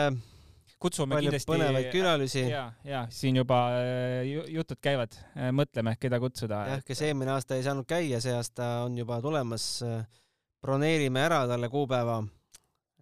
kutsume 0.83 1.14
palju 1.14 1.31
kindlasti 1.31 1.51
põnevaid 1.51 1.88
külalisi. 1.92 2.42
ja, 2.51 2.64
ja 2.85 3.05
siin 3.12 3.37
juba 3.38 3.59
äh, 3.77 4.31
jutud 4.51 4.81
käivad, 4.83 5.14
äh, 5.37 5.53
mõtleme, 5.55 5.94
keda 6.01 6.18
kutsuda. 6.22 6.62
jah, 6.72 6.85
kes 6.87 7.03
eelmine 7.07 7.35
aasta 7.37 7.59
ei 7.59 7.66
saanud 7.66 7.87
käia, 7.88 8.20
see 8.25 8.35
aasta 8.35 8.72
on 8.87 8.96
juba 8.98 9.20
tulemas. 9.22 9.83
broneerime 10.62 11.25
ära 11.27 11.42
talle 11.51 11.68
kuupäeva. 11.68 12.22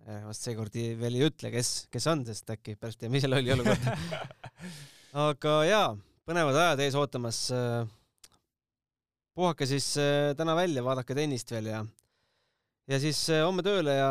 Äh, 0.09 0.23
vast 0.27 0.47
seekord 0.47 0.75
veel 0.75 1.19
ei 1.19 1.27
ütle, 1.29 1.51
kes, 1.53 1.87
kes 1.93 2.07
on, 2.09 2.25
sest 2.27 2.51
äkki 2.51 2.75
pärast 2.81 3.01
teeme 3.01 3.21
ise 3.21 3.29
lolli 3.29 3.53
olukorda 3.53 3.93
aga 5.29 5.57
jaa, 5.69 5.89
põnevad 6.25 6.57
ajad 6.57 6.81
ees 6.87 6.97
ootamas. 6.97 7.41
puhake 9.37 9.67
siis 9.69 9.93
täna 10.37 10.57
välja, 10.57 10.83
vaadake 10.85 11.15
tennist 11.15 11.53
veel 11.53 11.69
ja, 11.69 11.85
ja 12.89 13.01
siis 13.01 13.21
homme 13.45 13.63
tööle 13.63 13.95
ja 13.95 14.11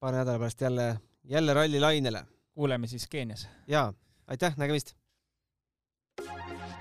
paari 0.00 0.16
nädala 0.16 0.38
pärast 0.38 0.60
jälle, 0.60 1.00
jälle 1.24 1.54
rallilainele. 1.54 2.26
kuuleme 2.52 2.86
siis 2.86 3.08
Keenias. 3.08 3.48
jaa, 3.66 3.94
aitäh, 4.26 4.56
nägemist! 4.56 4.94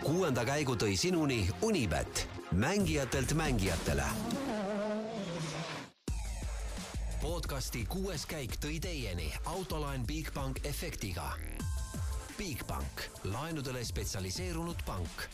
kuuenda 0.03 0.45
käigu 0.45 0.75
tõi 0.75 0.97
sinuni 0.97 1.49
Unibet, 1.61 2.29
mängijatelt 2.51 3.33
mängijatele. 3.33 4.03
podcasti 7.21 7.85
kuues 7.85 8.25
käik 8.25 8.55
tõi 8.65 8.79
teieni 8.79 9.33
autolaen 9.45 10.07
Bigbank 10.07 10.65
efektiga. 10.65 11.31
Bigbank, 12.37 13.01
laenudele 13.23 13.83
spetsialiseerunud 13.83 14.85
pank 14.85 15.27